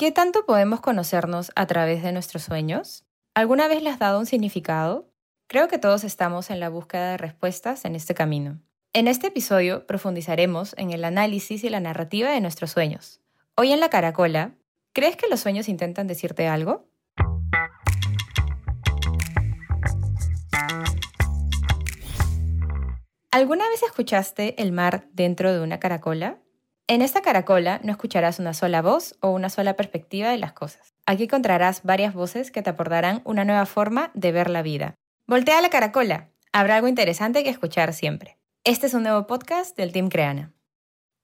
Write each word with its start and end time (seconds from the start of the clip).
¿Qué 0.00 0.12
tanto 0.12 0.46
podemos 0.46 0.80
conocernos 0.80 1.52
a 1.56 1.66
través 1.66 2.02
de 2.02 2.10
nuestros 2.10 2.44
sueños? 2.44 3.04
¿Alguna 3.34 3.68
vez 3.68 3.82
le 3.82 3.90
has 3.90 3.98
dado 3.98 4.18
un 4.18 4.24
significado? 4.24 5.12
Creo 5.46 5.68
que 5.68 5.76
todos 5.76 6.04
estamos 6.04 6.48
en 6.48 6.58
la 6.58 6.70
búsqueda 6.70 7.10
de 7.10 7.16
respuestas 7.18 7.84
en 7.84 7.94
este 7.94 8.14
camino. 8.14 8.62
En 8.94 9.08
este 9.08 9.26
episodio 9.26 9.86
profundizaremos 9.86 10.74
en 10.78 10.90
el 10.90 11.04
análisis 11.04 11.64
y 11.64 11.68
la 11.68 11.80
narrativa 11.80 12.30
de 12.30 12.40
nuestros 12.40 12.70
sueños. 12.70 13.20
Hoy 13.56 13.72
en 13.72 13.80
la 13.80 13.90
Caracola, 13.90 14.54
¿crees 14.94 15.16
que 15.16 15.28
los 15.28 15.40
sueños 15.40 15.68
intentan 15.68 16.06
decirte 16.06 16.48
algo? 16.48 16.88
¿Alguna 23.32 23.68
vez 23.68 23.82
escuchaste 23.82 24.62
el 24.62 24.72
mar 24.72 25.08
dentro 25.12 25.52
de 25.52 25.60
una 25.60 25.78
caracola? 25.78 26.38
En 26.90 27.02
esta 27.02 27.22
caracola 27.22 27.78
no 27.84 27.92
escucharás 27.92 28.40
una 28.40 28.52
sola 28.52 28.82
voz 28.82 29.14
o 29.20 29.30
una 29.30 29.48
sola 29.48 29.76
perspectiva 29.76 30.30
de 30.30 30.38
las 30.38 30.52
cosas. 30.52 30.92
Aquí 31.06 31.22
encontrarás 31.22 31.84
varias 31.84 32.14
voces 32.14 32.50
que 32.50 32.62
te 32.62 32.70
aportarán 32.70 33.22
una 33.24 33.44
nueva 33.44 33.64
forma 33.64 34.10
de 34.14 34.32
ver 34.32 34.50
la 34.50 34.62
vida. 34.62 34.96
Voltea 35.28 35.62
la 35.62 35.70
caracola. 35.70 36.30
Habrá 36.50 36.74
algo 36.74 36.88
interesante 36.88 37.44
que 37.44 37.48
escuchar 37.48 37.92
siempre. 37.92 38.38
Este 38.64 38.88
es 38.88 38.94
un 38.94 39.04
nuevo 39.04 39.28
podcast 39.28 39.76
del 39.76 39.92
Team 39.92 40.08
Creana. 40.08 40.52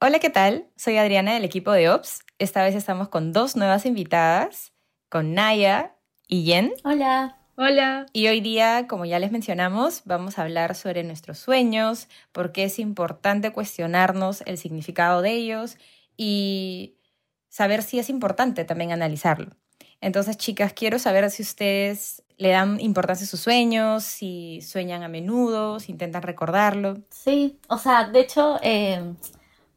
Hola, 0.01 0.21
¿qué 0.21 0.31
tal? 0.31 0.69
Soy 0.77 0.99
Adriana 0.99 1.35
del 1.35 1.45
equipo 1.45 1.73
de 1.73 1.91
Ops. 1.91 2.21
Esta 2.39 2.63
vez 2.63 2.77
estamos 2.77 3.09
con 3.09 3.33
dos 3.33 3.57
nuevas 3.57 3.87
invitadas, 3.87 4.73
con 5.09 5.35
Naya 5.35 5.97
y 6.29 6.45
Jen. 6.45 6.75
Hola. 6.85 7.41
Hola. 7.59 8.05
Y 8.13 8.29
hoy 8.29 8.43
día, 8.43 8.87
como 8.87 9.07
ya 9.07 9.19
les 9.19 9.33
mencionamos, 9.33 10.03
vamos 10.05 10.39
a 10.39 10.43
hablar 10.43 10.75
sobre 10.75 11.03
nuestros 11.05 11.39
sueños, 11.39 12.07
por 12.33 12.53
qué 12.53 12.65
es 12.65 12.79
importante 12.79 13.51
cuestionarnos 13.51 14.43
el 14.45 14.59
significado 14.59 15.23
de 15.23 15.33
ellos 15.33 15.79
y 16.19 16.97
saber 17.49 17.83
si 17.83 17.99
es 17.99 18.11
importante 18.11 18.67
también 18.67 18.93
analizarlo. 18.93 19.53
Entonces, 20.03 20.37
chicas, 20.37 20.75
quiero 20.75 20.99
saber 20.99 21.31
si 21.31 21.43
ustedes 21.43 22.23
le 22.37 22.51
dan 22.51 22.79
importancia 22.79 23.25
a 23.25 23.29
sus 23.29 23.41
sueños, 23.41 24.05
si 24.05 24.61
sueñan 24.61 25.03
a 25.03 25.09
menudo, 25.09 25.81
si 25.81 25.93
intentan 25.93 26.21
recordarlo. 26.21 26.99
Sí, 27.09 27.59
o 27.69 27.79
sea, 27.79 28.05
de 28.11 28.21
hecho, 28.21 28.59
eh, 28.61 29.15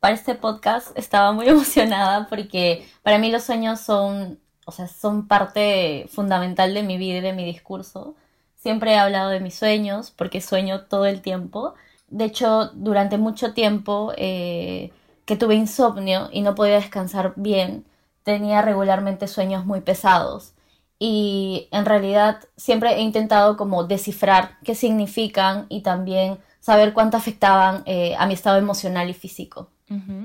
para 0.01 0.15
este 0.15 0.35
podcast 0.35 0.97
estaba 0.97 1.31
muy 1.31 1.47
emocionada 1.47 2.27
porque 2.27 2.85
para 3.03 3.19
mí 3.19 3.31
los 3.31 3.43
sueños 3.43 3.79
son 3.79 4.37
o 4.69 4.71
sea, 4.71 4.87
son 4.87 5.27
parte 5.27 6.07
fundamental 6.09 6.73
de 6.73 6.83
mi 6.83 6.97
vida 6.97 7.17
y 7.17 7.21
de 7.21 7.33
mi 7.33 7.43
discurso. 7.43 8.15
Siempre 8.55 8.93
he 8.93 8.97
hablado 8.97 9.29
de 9.29 9.39
mis 9.39 9.55
sueños 9.55 10.11
porque 10.11 10.41
sueño 10.41 10.81
todo 10.81 11.05
el 11.07 11.21
tiempo. 11.21 11.73
De 12.07 12.25
hecho, 12.25 12.69
durante 12.73 13.17
mucho 13.17 13.53
tiempo 13.53 14.13
eh, 14.15 14.91
que 15.25 15.35
tuve 15.35 15.55
insomnio 15.55 16.29
y 16.31 16.41
no 16.41 16.53
podía 16.53 16.75
descansar 16.75 17.33
bien, 17.35 17.83
tenía 18.23 18.61
regularmente 18.61 19.27
sueños 19.27 19.65
muy 19.65 19.81
pesados. 19.81 20.53
Y 20.99 21.67
en 21.71 21.85
realidad 21.85 22.41
siempre 22.55 22.95
he 22.95 23.01
intentado 23.01 23.57
como 23.57 23.85
descifrar 23.85 24.59
qué 24.63 24.75
significan 24.75 25.65
y 25.69 25.81
también 25.81 26.37
saber 26.59 26.93
cuánto 26.93 27.17
afectaban 27.17 27.81
eh, 27.85 28.15
a 28.19 28.27
mi 28.27 28.35
estado 28.35 28.57
emocional 28.59 29.09
y 29.09 29.13
físico. 29.13 29.71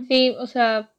Sí, 0.08 0.36
o 0.38 0.46
sea, 0.46 0.90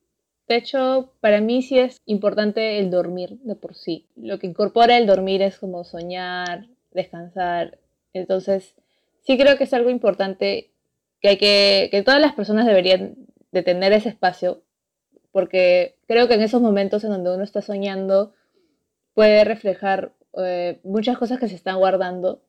de 0.48 0.56
hecho, 0.58 1.12
para 1.22 1.42
mí 1.42 1.62
sí 1.62 1.80
es 1.80 2.02
importante 2.06 2.80
el 2.80 2.92
dormir 2.92 3.40
de 3.44 3.56
por 3.56 3.76
sí. 3.76 4.08
Lo 4.16 4.38
que 4.40 4.48
incorpora 4.48 4.98
el 4.98 5.08
dormir 5.08 5.42
es 5.42 5.58
como 5.58 5.84
soñar, 5.84 6.68
descansar. 6.92 7.80
Entonces, 8.14 8.76
sí 9.22 9.38
creo 9.38 9.58
que 9.58 9.64
es 9.64 9.74
algo 9.74 9.90
importante 9.90 10.72
que 11.20 11.30
hay 11.30 11.38
que, 11.38 11.90
que 11.92 12.04
todas 12.04 12.22
las 12.22 12.34
personas 12.34 12.68
deberían 12.68 13.16
de 13.52 13.64
tener 13.64 13.94
ese 13.94 14.10
espacio, 14.10 14.62
porque 15.32 15.96
creo 16.08 16.28
que 16.28 16.36
en 16.36 16.42
esos 16.42 16.62
momentos 16.62 17.04
en 17.04 17.12
donde 17.12 17.34
uno 17.34 17.44
está 17.44 17.62
soñando 17.62 18.34
puede 19.14 19.44
reflejar 19.46 20.14
eh, 20.38 20.80
muchas 20.84 21.18
cosas 21.18 21.40
que 21.40 21.48
se 21.48 21.56
están 21.56 21.78
guardando 21.78 22.42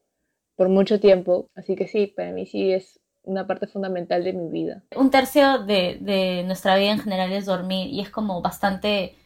por 0.56 0.68
mucho 0.68 1.00
tiempo. 1.00 1.48
Así 1.54 1.76
que 1.76 1.86
sí, 1.88 2.08
para 2.08 2.32
mí 2.32 2.46
sí 2.46 2.72
es 2.72 3.00
una 3.26 3.46
parte 3.46 3.66
fundamental 3.66 4.24
de 4.24 4.32
mi 4.32 4.48
vida. 4.48 4.82
Un 4.96 5.10
tercio 5.10 5.58
de, 5.58 6.42
nuestra 6.46 6.76
vida 6.76 6.92
en 6.92 7.00
general 7.00 7.32
es 7.32 7.44
dormir 7.44 7.88
y 7.92 8.00
es 8.00 8.08
como 8.08 8.40
bastante, 8.40 9.16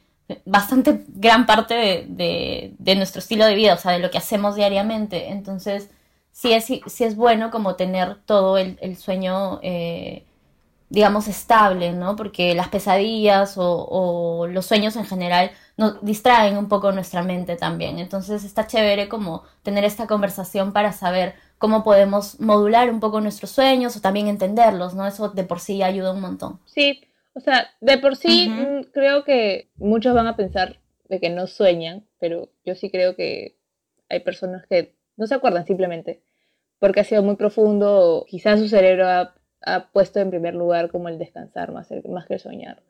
bastante 0.45 1.05
gran 1.09 1.47
parte 1.47 2.07
de, 2.09 2.95
nuestro 2.97 3.21
estilo 3.21 3.47
de 3.47 3.55
vida, 3.55 3.75
o 3.75 3.79
sea, 3.79 3.93
de 3.93 4.01
lo 4.01 4.11
que 4.11 4.19
hacemos 4.19 4.57
diariamente. 4.57 5.29
Entonces, 5.29 5.91
sí 6.33 6.53
es, 6.53 6.65
sí 6.65 7.05
es 7.05 7.15
bueno 7.15 7.51
como 7.51 7.77
tener 7.77 8.17
todo 8.25 8.59
el, 8.59 8.97
sueño, 8.97 9.61
eh, 9.63 10.25
digamos, 10.91 11.29
estable, 11.29 11.93
¿no? 11.93 12.17
Porque 12.17 12.55
las 12.55 12.69
pesadillas 12.69 13.57
o, 13.57 13.87
o, 13.89 14.47
los 14.49 14.67
sueños 14.67 14.97
en 14.97 15.07
general 15.07 15.53
nos 15.77 16.05
distraen 16.05 16.59
un 16.59 16.69
poco 16.69 16.93
nuestra 16.93 17.23
mente 17.23 17.57
también. 17.57 17.99
Entonces, 17.99 18.45
está 18.45 18.67
chévere 18.67 19.09
como 19.09 19.45
tener 19.63 19.85
esta 19.85 20.07
conversación 20.07 20.73
para 20.73 20.93
saber 20.93 21.35
cómo 21.59 21.85
podemos 21.85 22.41
modular 22.41 22.91
un 22.91 23.01
poco 23.01 23.21
nuestros 23.21 23.51
sueños 23.51 23.97
o 23.97 24.01
también 24.01 24.27
entenderlos, 24.27 24.95
¿no? 24.95 25.07
Eso 25.07 25.31
de 25.31 25.45
por 25.45 25.61
sí 25.61 25.83
ayuda 25.83 26.13
un 26.13 26.21
montón. 26.21 26.61
Sí, 26.67 27.01
o 27.35 27.41
sea, 27.41 27.71
de 27.81 27.99
por 27.99 28.17
sí 28.17 28.51
mm, 28.51 28.91
creo 28.93 29.25
que 29.25 29.71
muchos 29.77 30.15
van 30.15 30.27
a 30.27 30.37
pensar 30.37 30.81
de 31.09 31.21
que 31.21 31.31
no 31.31 31.47
sueñan, 31.47 32.05
pero 32.19 32.51
yo 32.65 32.75
sí 32.75 32.91
creo 32.91 33.15
que 33.15 33.57
hay 34.09 34.21
personas 34.21 34.67
que 34.67 34.97
no 35.17 35.27
se 35.27 35.35
acuerdan 35.35 35.67
simplemente 35.67 36.23
porque 36.81 37.01
ha 37.01 37.05
sido 37.05 37.23
muy 37.23 37.37
profundo, 37.37 38.25
quizás 38.27 38.59
su 38.59 38.69
cerebro 38.69 39.07
ha, 39.07 39.35
puesto 39.93 40.21
en 40.21 40.31
primer 40.31 40.55
lugar 40.55 40.91
como 40.91 41.09
el 41.09 41.19
descansar 41.19 41.73
más, 41.73 41.89
más 42.09 42.27
que 42.27 42.35
el 42.35 42.41
soñar. 42.41 42.83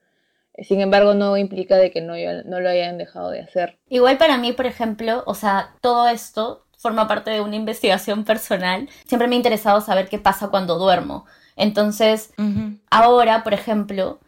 Sin 0.59 0.81
embargo, 0.81 1.15
no 1.15 1.37
implica 1.37 1.77
de 1.77 1.91
que 1.91 2.01
no, 2.01 2.15
no 2.45 2.61
lo 2.61 2.69
hayan 2.69 2.99
dejado 2.99 3.31
de 3.31 3.41
hacer. 3.41 3.79
Igual 3.89 4.19
para 4.19 4.37
mí, 4.37 4.53
por 4.53 4.67
ejemplo, 4.67 5.23
o 5.27 5.35
sea, 5.35 5.75
todo 5.81 6.09
esto 6.09 6.67
forma 6.77 7.07
parte 7.07 7.31
de 7.31 7.41
una 7.41 7.57
investigación 7.57 8.25
personal. 8.25 8.89
Siempre 9.07 9.29
me 9.29 9.37
ha 9.37 9.39
interesado 9.39 9.81
saber 9.81 10.09
qué 10.09 10.19
pasa 10.19 10.49
cuando 10.49 10.79
duermo. 10.79 11.27
Entonces, 11.57 12.33
ahora, 12.91 13.45
por 13.45 13.53
ejemplo, 13.53 14.19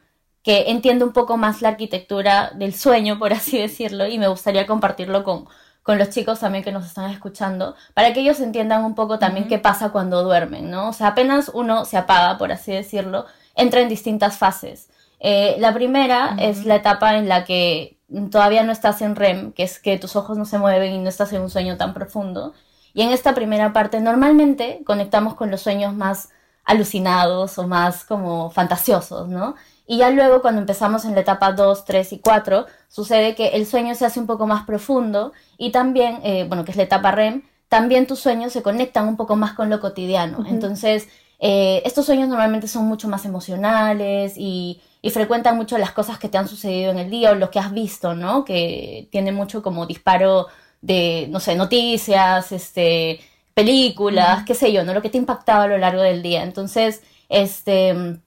que 0.43 0.71
entiendo 0.71 1.07
un 1.07 1.13
poco 1.13 1.37
más 1.37 1.63
la 1.63 1.71
arquitectura 1.71 2.53
del 2.55 2.75
sueño, 2.75 3.19
por 3.19 3.33
así 3.33 3.59
decirlo, 3.59 4.07
y 4.07 4.19
me 4.19 4.29
gustaría 4.29 4.67
compartirlo 4.67 5.25
con, 5.25 5.47
con 5.83 5.99
los 5.99 6.11
chicos 6.11 6.41
también 6.41 6.63
que 6.63 6.73
nos 6.73 6.87
están 6.87 7.11
escuchando, 7.11 7.75
para 7.95 8.13
que 8.13 8.21
ellos 8.21 8.41
entiendan 8.41 8.85
un 8.85 8.95
poco 8.95 9.19
también 9.19 9.49
qué 9.49 9.59
pasa 9.59 9.91
cuando 9.91 10.23
duermen, 10.23 10.71
¿no? 10.71 10.91
O 10.91 10.93
sea, 10.93 11.09
apenas 11.09 11.51
uno 11.53 11.85
se 11.85 11.97
apaga, 11.97 12.39
por 12.39 12.53
así 12.53 12.73
decirlo, 12.73 13.27
entra 13.57 13.81
en 13.81 13.89
distintas 13.89 14.39
fases. 14.39 14.89
Eh, 15.21 15.57
la 15.59 15.73
primera 15.75 16.37
es 16.39 16.65
la 16.65 16.77
etapa 16.77 17.17
en 17.17 17.29
la 17.29 17.45
que 17.45 17.99
todavía 18.31 18.63
no 18.63 18.73
estás 18.73 19.03
en 19.03 19.17
REM, 19.17 19.53
que 19.53 19.63
es 19.65 19.79
que 19.79 19.99
tus 19.99 20.17
ojos 20.17 20.39
no 20.39 20.45
se 20.45 20.59
mueven 20.59 20.93
y 20.93 20.99
no 20.99 21.09
estás 21.09 21.33
en 21.33 21.43
un 21.43 21.51
sueño 21.51 21.77
tan 21.77 21.95
profundo. 21.95 22.55
Y 22.95 23.03
en 23.03 23.11
esta 23.11 23.35
primera 23.35 23.73
parte 23.73 24.01
normalmente 24.01 24.83
conectamos 24.85 25.35
con 25.35 25.51
los 25.51 25.63
sueños 25.63 25.95
más 25.95 26.31
alucinados 26.65 27.59
o 27.59 27.67
más 27.67 28.05
como 28.05 28.51
fantasiosos, 28.51 29.29
¿no? 29.29 29.57
Y 29.87 29.99
ya 29.99 30.11
luego 30.11 30.43
cuando 30.43 30.61
empezamos 30.61 31.05
en 31.05 31.15
la 31.15 31.21
etapa 31.21 31.53
2, 31.53 31.85
3 31.85 32.13
y 32.13 32.19
4, 32.21 32.67
sucede 32.89 33.35
que 33.35 33.49
el 33.49 33.67
sueño 33.67 33.95
se 33.95 34.07
hace 34.07 34.21
un 34.21 34.27
poco 34.27 34.47
más 34.47 34.65
profundo 34.65 35.33
y 35.59 35.73
también, 35.73 36.21
eh, 36.23 36.45
bueno, 36.49 36.65
que 36.65 36.71
es 36.71 36.77
la 36.77 36.85
etapa 36.85 37.11
REM, 37.11 37.43
también 37.69 38.07
tus 38.07 38.21
sueños 38.21 38.53
se 38.53 38.63
conectan 38.63 39.09
un 39.09 39.17
poco 39.17 39.37
más 39.37 39.55
con 39.55 39.71
lo 39.71 39.81
cotidiano. 39.81 40.45
Entonces, 40.47 41.09
eh, 41.41 41.83
estos 41.85 42.07
sueños 42.07 42.29
normalmente 42.29 42.69
son 42.69 42.87
mucho 42.87 43.09
más 43.09 43.25
emocionales 43.25 44.35
y 44.37 44.81
y 45.03 45.11
frecuentan 45.11 45.57
mucho 45.57 45.77
las 45.79 45.93
cosas 45.93 46.19
que 46.19 46.29
te 46.29 46.39
han 46.39 46.49
sucedido 46.49 46.93
en 46.93 46.99
el 46.99 47.11
día 47.11 47.33
o 47.33 47.35
lo 47.35 47.51
que 47.51 47.59
has 47.59 47.73
visto, 47.73 48.15
¿no? 48.15 48.45
Que 48.45 49.09
tiene 49.11 49.33
mucho 49.33 49.63
como 49.63 49.87
disparo 49.87 50.47
de, 50.81 51.27
no 51.31 51.41
sé, 51.41 51.57
noticias, 51.57 52.53
este, 52.53 53.21
películas, 53.53 54.45
qué 54.47 54.55
sé 54.55 54.73
yo, 54.73 54.85
¿no? 54.85 54.95
Lo 54.95 55.03
que 55.03 55.11
te 55.11 55.19
impactaba 55.19 55.65
a 55.65 55.67
lo 55.69 55.79
largo 55.79 56.03
del 56.03 56.23
día. 56.23 56.45
Entonces, 56.45 57.03
este, 57.29 58.21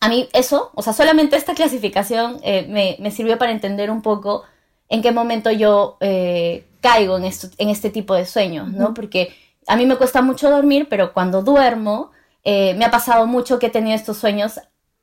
a 0.00 0.08
mí 0.08 0.28
eso, 0.32 0.70
o 0.74 0.82
sea, 0.82 0.92
solamente 0.92 1.36
esta 1.36 1.54
clasificación 1.54 2.40
eh, 2.42 2.66
me, 2.68 2.96
me, 3.00 3.10
sirvió 3.10 3.36
para 3.38 3.52
entender 3.52 3.90
un 3.90 4.00
poco 4.00 4.44
en 4.88 5.02
qué 5.02 5.12
momento 5.12 5.50
yo 5.50 5.98
eh, 6.00 6.66
caigo 6.80 7.18
en, 7.18 7.24
esto, 7.24 7.48
en 7.58 7.68
este 7.68 7.90
tipo 7.90 8.14
de 8.14 8.26
sueños, 8.26 8.72
¿no? 8.72 8.94
Porque 8.94 9.34
a 9.66 9.76
mí 9.76 9.86
me 9.86 9.96
cuesta 9.96 10.22
mucho 10.22 10.50
dormir, 10.50 10.88
pero 10.88 11.12
cuando 11.12 11.42
duermo, 11.42 12.10
eh, 12.44 12.74
me 12.74 12.84
ha 12.84 12.90
pasado 12.90 13.26
mucho 13.26 13.58
que 13.58 13.66
he 13.66 13.70
tenido 13.70 13.94
estos 13.94 14.16
sueños 14.16 14.58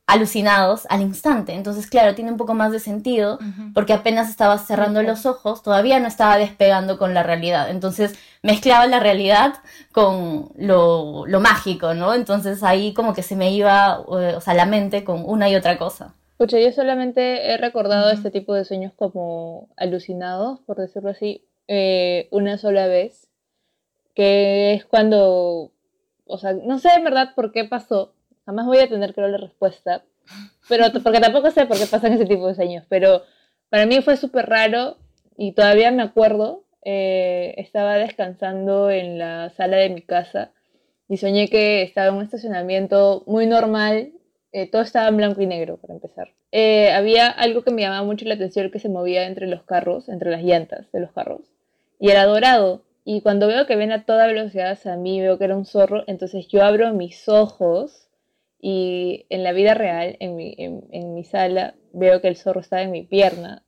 alucinados 0.07 0.88
al 0.89 1.01
instante. 1.01 1.54
Entonces, 1.54 1.86
claro, 1.88 2.15
tiene 2.15 2.31
un 2.31 2.38
poco 2.38 2.54
más 2.54 2.71
de 2.71 2.80
sentido 2.80 3.38
porque 3.74 3.92
apenas 3.92 4.30
estaba 4.30 4.57
cerrando 4.57 5.04
los 5.04 5.25
ojos, 5.25 5.62
todavía 5.62 6.00
no 6.00 6.07
estaba 6.07 6.38
despegando 6.38 6.98
con 6.98 7.13
la 7.13 7.24
realidad. 7.24 7.69
Entonces, 7.69 8.18
mezclaba 8.42 8.88
la 8.88 9.01
realidad 9.01 9.56
con 9.92 10.50
lo, 10.56 11.25
mágico, 11.42 11.94
¿no? 11.94 12.13
Entonces, 12.13 12.63
ahí 12.63 12.94
como 12.94 13.13
que 13.13 13.21
se 13.21 13.36
me 13.36 13.51
iba, 13.51 14.01
eh, 14.19 14.33
o 14.36 14.42
sea, 14.42 14.54
la 14.54 14.65
mente 14.65 15.04
con 15.04 15.24
una 15.25 15.50
y 15.50 15.56
otra 15.56 15.77
cosa. 15.77 16.15
Escucha, 16.31 16.59
yo 16.59 16.71
solamente 16.71 17.51
he 17.51 17.57
recordado 17.57 18.09
este 18.09 18.31
tipo 18.31 18.54
de 18.54 18.63
sueños 18.63 18.94
como 18.95 19.68
alucinados, 19.75 20.59
por 20.62 20.77
decirlo 20.77 21.09
así, 21.09 21.44
eh, 21.68 22.30
una 22.31 22.57
sola 22.57 22.88
vez, 22.88 23.27
que 24.13 24.74
es 24.74 24.86
cuando, 24.86 25.71
o 26.25 26.38
sea, 26.38 26.54
no 26.54 26.80
sé 26.80 26.89
en 26.95 27.04
verdad 27.04 27.33
por 27.36 27.51
qué 27.51 27.65
pasó, 27.65 28.13
Jamás 28.48 28.66
voy 28.66 28.78
a 28.78 28.88
tener, 28.88 29.14
creo, 29.14 29.28
la 29.28 29.38
respuesta. 29.38 30.04
Pero, 30.70 30.86
porque 31.04 31.20
tampoco 31.20 31.52
sé 31.52 31.66
por 31.66 31.78
qué 31.78 31.86
pasan 31.86 32.14
ese 32.14 32.26
tipo 32.26 32.48
de 32.48 32.56
sueños. 32.56 32.86
Pero 32.88 33.24
para 33.70 33.86
mí 33.86 34.02
fue 34.02 34.16
súper 34.16 34.48
raro 34.48 34.96
y 35.36 35.52
todavía 35.52 35.92
me 35.92 36.02
acuerdo, 36.02 36.64
eh, 36.86 37.54
estaba 37.58 37.98
descansando 37.98 38.90
en 38.90 39.20
la 39.20 39.50
sala 39.50 39.76
de 39.76 39.90
mi 39.90 40.02
casa 40.02 40.52
y 41.10 41.18
soñé 41.18 41.50
que 41.50 41.82
estaba 41.82 42.08
en 42.08 42.16
un 42.16 42.24
estacionamiento 42.24 43.24
muy 43.28 43.48
normal, 43.48 44.14
eh, 44.54 44.72
todo 44.72 44.82
estaba 44.82 45.10
en 45.10 45.18
blanco 45.18 45.42
y 45.42 45.46
negro 45.46 45.76
para 45.76 45.96
empezar. 45.96 46.30
Eh, 46.54 46.92
había 46.92 47.28
algo 47.28 47.64
que 47.64 47.72
me 47.72 47.82
llamaba 47.82 48.06
mucho 48.06 48.24
la 48.26 48.36
atención 48.36 48.72
que 48.72 48.80
se 48.80 48.88
movía 48.88 49.28
entre 49.28 49.48
los 49.48 49.64
carros, 49.64 50.08
entre 50.08 50.32
las 50.32 50.42
llantas 50.42 50.90
de 50.94 51.02
los 51.02 51.12
carros, 51.12 51.42
y 52.00 52.12
era 52.12 52.24
dorado. 52.24 52.84
Y 53.04 53.20
cuando 53.20 53.48
veo 53.48 53.66
que 53.66 53.76
ven 53.76 53.92
a 53.92 54.06
toda 54.06 54.28
velocidad 54.28 54.80
a 54.88 54.96
mí, 54.96 55.20
veo 55.20 55.38
que 55.38 55.44
era 55.44 55.58
un 55.58 55.66
zorro, 55.66 56.06
entonces 56.08 56.48
yo 56.48 56.64
abro 56.64 56.94
mis 56.94 57.28
ojos 57.28 58.06
y 58.59 59.25
en 59.30 59.44
la 59.44 59.51
vida 59.54 59.74
real, 59.74 60.18
en 60.19 60.36
mi, 60.36 60.56
en 60.57 61.13
mi 61.13 61.24
sala, 61.24 61.75
veo 61.94 62.21
que 62.21 62.27
el 62.27 62.38
zorro 62.38 62.62
estaba 62.62 62.81
en 62.81 62.92
mi 62.92 63.04
pierna 63.04 63.63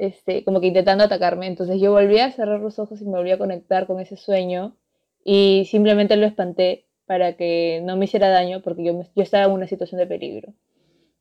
este, 0.00 0.44
como 0.44 0.60
que 0.60 0.68
intentando 0.68 1.04
atacarme. 1.04 1.46
Entonces 1.46 1.80
yo 1.80 1.92
volví 1.92 2.18
a 2.18 2.32
cerrar 2.32 2.60
los 2.60 2.78
ojos 2.78 3.00
y 3.02 3.04
me 3.04 3.18
volví 3.18 3.32
a 3.32 3.38
conectar 3.38 3.86
con 3.86 4.00
ese 4.00 4.16
sueño 4.16 4.76
y 5.24 5.66
simplemente 5.70 6.16
lo 6.16 6.26
espanté 6.26 6.86
para 7.04 7.36
que 7.36 7.82
no 7.84 7.96
me 7.96 8.06
hiciera 8.06 8.30
daño 8.30 8.62
porque 8.62 8.82
yo, 8.82 9.02
yo 9.14 9.22
estaba 9.22 9.44
en 9.44 9.50
una 9.52 9.66
situación 9.66 9.98
de 9.98 10.06
peligro. 10.06 10.54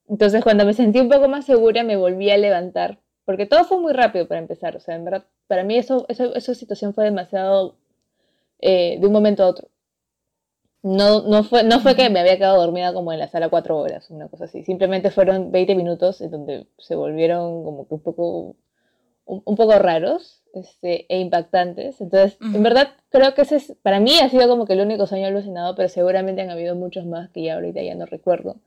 Entonces 0.07 0.41
cuando 0.43 0.65
me 0.65 0.73
sentí 0.73 0.99
un 0.99 1.09
poco 1.09 1.27
más 1.27 1.45
segura 1.45 1.83
me 1.83 1.97
volví 1.97 2.31
a 2.31 2.37
levantar 2.37 3.01
porque 3.25 3.45
todo 3.45 3.65
fue 3.65 3.79
muy 3.81 3.91
rápido 3.91 4.29
para 4.29 4.39
empezar. 4.39 4.77
O 4.77 4.79
sea, 4.79 4.95
en 4.95 5.03
verdad, 5.03 5.25
para 5.47 5.65
mí 5.65 5.77
eso, 5.77 6.05
eso 6.07 6.33
esa 6.33 6.55
situación 6.55 6.93
fue 6.93 7.03
demasiado 7.03 7.75
eh, 8.59 8.97
de 8.99 9.05
un 9.05 9.11
momento 9.11 9.43
a 9.43 9.47
otro. 9.47 9.67
No, 10.81 11.23
no, 11.23 11.43
fue, 11.43 11.63
no 11.63 11.81
fue 11.81 11.95
que 11.95 12.09
me 12.09 12.19
había 12.19 12.37
quedado 12.37 12.61
dormida 12.61 12.93
como 12.93 13.11
en 13.11 13.19
la 13.19 13.27
sala 13.27 13.49
cuatro 13.49 13.77
horas, 13.77 14.09
una 14.09 14.29
cosa 14.29 14.45
así. 14.45 14.63
Simplemente 14.63 15.11
fueron 15.11 15.51
20 15.51 15.75
minutos 15.75 16.21
en 16.21 16.31
donde 16.31 16.67
se 16.77 16.95
volvieron 16.95 17.63
como 17.63 17.87
que 17.87 17.95
un 17.95 18.01
poco 18.01 18.55
un, 19.29 19.55
poco 19.55 19.77
raros 19.77 20.41
este, 20.53 21.05
e 21.13 21.19
impactantes. 21.19 22.01
Entonces, 22.01 22.37
en 22.41 22.63
verdad, 22.63 22.89
creo 23.09 23.33
que 23.33 23.43
ese 23.43 23.57
es, 23.57 23.75
para 23.83 23.99
mí 23.99 24.17
ha 24.19 24.29
sido 24.29 24.47
como 24.47 24.65
que 24.65 24.73
el 24.73 24.81
único 24.81 25.05
sueño 25.05 25.27
alucinado, 25.27 25.75
pero 25.75 25.87
seguramente 25.87 26.41
han 26.41 26.49
habido 26.49 26.75
muchos 26.75 27.05
más 27.05 27.29
que 27.29 27.43
ya 27.43 27.55
ahorita 27.55 27.81
ya 27.81 27.95
no 27.95 28.05
recuerdo. 28.05 28.57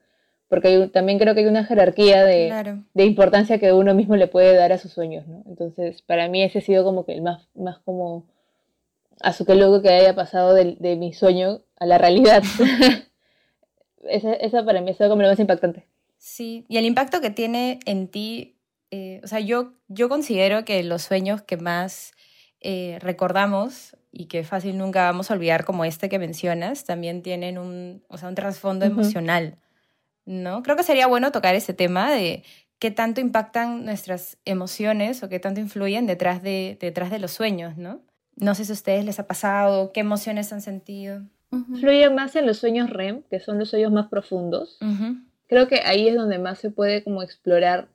Porque 0.48 0.90
también 0.92 1.18
creo 1.18 1.34
que 1.34 1.40
hay 1.40 1.46
una 1.46 1.64
jerarquía 1.64 2.24
de, 2.24 2.82
de, 2.92 3.04
importancia 3.04 3.58
que 3.58 3.72
uno 3.72 3.94
mismo 3.94 4.16
le 4.16 4.28
puede 4.28 4.54
dar 4.54 4.70
a 4.72 4.78
sus 4.78 4.92
sueños, 4.92 5.26
¿no? 5.26 5.42
Entonces, 5.46 6.02
para 6.02 6.28
mí 6.28 6.42
ese 6.42 6.58
ha 6.58 6.62
sido 6.62 6.84
como 6.84 7.06
que 7.06 7.14
el 7.14 7.22
más, 7.22 7.48
más 7.54 7.78
como 7.78 8.26
a 9.22 9.32
su 9.32 9.44
que 9.44 9.54
luego 9.54 9.82
que 9.82 9.90
haya 9.90 10.14
pasado 10.14 10.54
de, 10.54 10.76
de 10.78 10.96
mi 10.96 11.12
sueño 11.12 11.62
a 11.76 11.86
la 11.86 11.98
realidad. 11.98 12.42
esa, 14.08 14.32
esa 14.34 14.64
para 14.64 14.80
mí 14.80 14.92
sido 14.94 15.08
como 15.08 15.22
lo 15.22 15.28
más 15.28 15.38
impactante. 15.38 15.86
Sí, 16.18 16.64
y 16.68 16.76
el 16.76 16.84
impacto 16.84 17.20
que 17.20 17.30
tiene 17.30 17.80
en 17.84 18.08
ti 18.08 18.56
eh, 18.92 19.22
o 19.24 19.26
sea, 19.26 19.40
yo, 19.40 19.72
yo 19.88 20.10
considero 20.10 20.66
que 20.66 20.82
los 20.82 21.00
sueños 21.02 21.40
que 21.40 21.56
más 21.56 22.12
eh, 22.60 22.98
recordamos 23.00 23.96
y 24.12 24.26
que 24.26 24.44
fácil 24.44 24.76
nunca 24.76 25.04
vamos 25.04 25.30
a 25.30 25.34
olvidar, 25.34 25.64
como 25.64 25.86
este 25.86 26.10
que 26.10 26.18
mencionas, 26.18 26.84
también 26.84 27.22
tienen 27.22 27.56
un, 27.56 28.04
o 28.08 28.18
sea, 28.18 28.28
un 28.28 28.34
trasfondo 28.34 28.84
emocional, 28.84 29.56
¿no? 30.26 30.62
Creo 30.62 30.76
que 30.76 30.82
sería 30.82 31.06
bueno 31.06 31.32
tocar 31.32 31.54
ese 31.54 31.72
tema 31.72 32.12
de 32.12 32.44
qué 32.78 32.90
tanto 32.90 33.22
impactan 33.22 33.86
nuestras 33.86 34.36
emociones 34.44 35.22
o 35.22 35.30
qué 35.30 35.40
tanto 35.40 35.60
influyen 35.60 36.06
detrás 36.06 36.42
de, 36.42 36.76
detrás 36.78 37.10
de 37.10 37.18
los 37.18 37.32
sueños, 37.32 37.78
¿no? 37.78 38.02
No 38.36 38.54
sé 38.54 38.64
si 38.64 38.72
a 38.72 38.74
ustedes 38.74 39.04
les 39.04 39.18
ha 39.18 39.26
pasado, 39.26 39.92
qué 39.92 40.00
emociones 40.00 40.52
han 40.52 40.62
sentido. 40.62 41.22
Influye 41.50 42.08
más 42.08 42.34
en 42.34 42.46
los 42.46 42.58
sueños 42.58 42.88
REM, 42.88 43.22
que 43.30 43.40
son 43.40 43.58
los 43.58 43.68
sueños 43.70 43.92
más 43.92 44.08
profundos. 44.08 44.78
Creo 45.48 45.68
que 45.68 45.82
ahí 45.84 46.08
es 46.08 46.14
donde 46.14 46.38
más 46.38 46.58
se 46.58 46.70
puede 46.70 47.04
como 47.04 47.22
explorar 47.22 47.88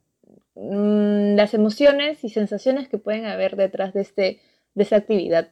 Mm, 0.59 1.35
las 1.35 1.53
emociones 1.53 2.23
y 2.23 2.29
sensaciones 2.29 2.89
que 2.89 2.97
pueden 2.97 3.25
haber 3.25 3.55
detrás 3.55 3.93
de, 3.93 4.01
este, 4.01 4.39
de 4.73 4.83
esa 4.83 4.97
actividad. 4.97 5.49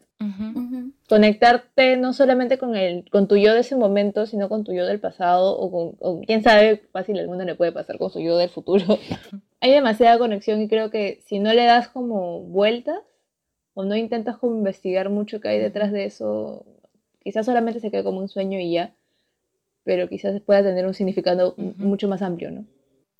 Conectarte 1.07 1.97
no 1.97 2.13
solamente 2.13 2.57
con, 2.57 2.75
el, 2.75 3.07
con 3.11 3.27
tu 3.27 3.35
yo 3.35 3.53
de 3.53 3.59
ese 3.59 3.75
momento, 3.75 4.25
sino 4.25 4.49
con 4.49 4.63
tu 4.63 4.73
yo 4.73 4.85
del 4.87 4.99
pasado 4.99 5.55
o 5.59 5.95
con, 5.99 6.23
quién 6.23 6.41
sabe, 6.41 6.77
fácil 6.91 7.19
el 7.19 7.27
mundo 7.27 7.43
le 7.43 7.53
puede 7.53 7.71
pasar 7.71 7.99
con 7.99 8.09
su 8.09 8.19
yo 8.19 8.37
del 8.37 8.49
futuro. 8.49 8.97
Hay 9.59 9.71
demasiada 9.71 10.17
conexión 10.17 10.61
y 10.61 10.67
creo 10.67 10.89
que 10.89 11.19
si 11.27 11.37
no 11.37 11.53
le 11.53 11.65
das 11.65 11.89
como 11.89 12.39
vueltas 12.41 12.99
o 13.75 13.85
no 13.85 13.95
intentas 13.95 14.37
como 14.37 14.55
investigar 14.55 15.09
mucho 15.09 15.39
qué 15.39 15.49
hay 15.49 15.59
detrás 15.59 15.91
de 15.91 16.05
eso, 16.05 16.65
quizás 17.23 17.45
solamente 17.45 17.79
se 17.79 17.91
quede 17.91 18.03
como 18.03 18.19
un 18.19 18.29
sueño 18.29 18.57
y 18.59 18.71
ya, 18.71 18.95
pero 19.83 20.09
quizás 20.09 20.41
pueda 20.41 20.63
tener 20.63 20.87
un 20.87 20.95
significado 20.95 21.53
mucho 21.57 22.07
más 22.07 22.23
amplio, 22.23 22.49
¿no? 22.49 22.65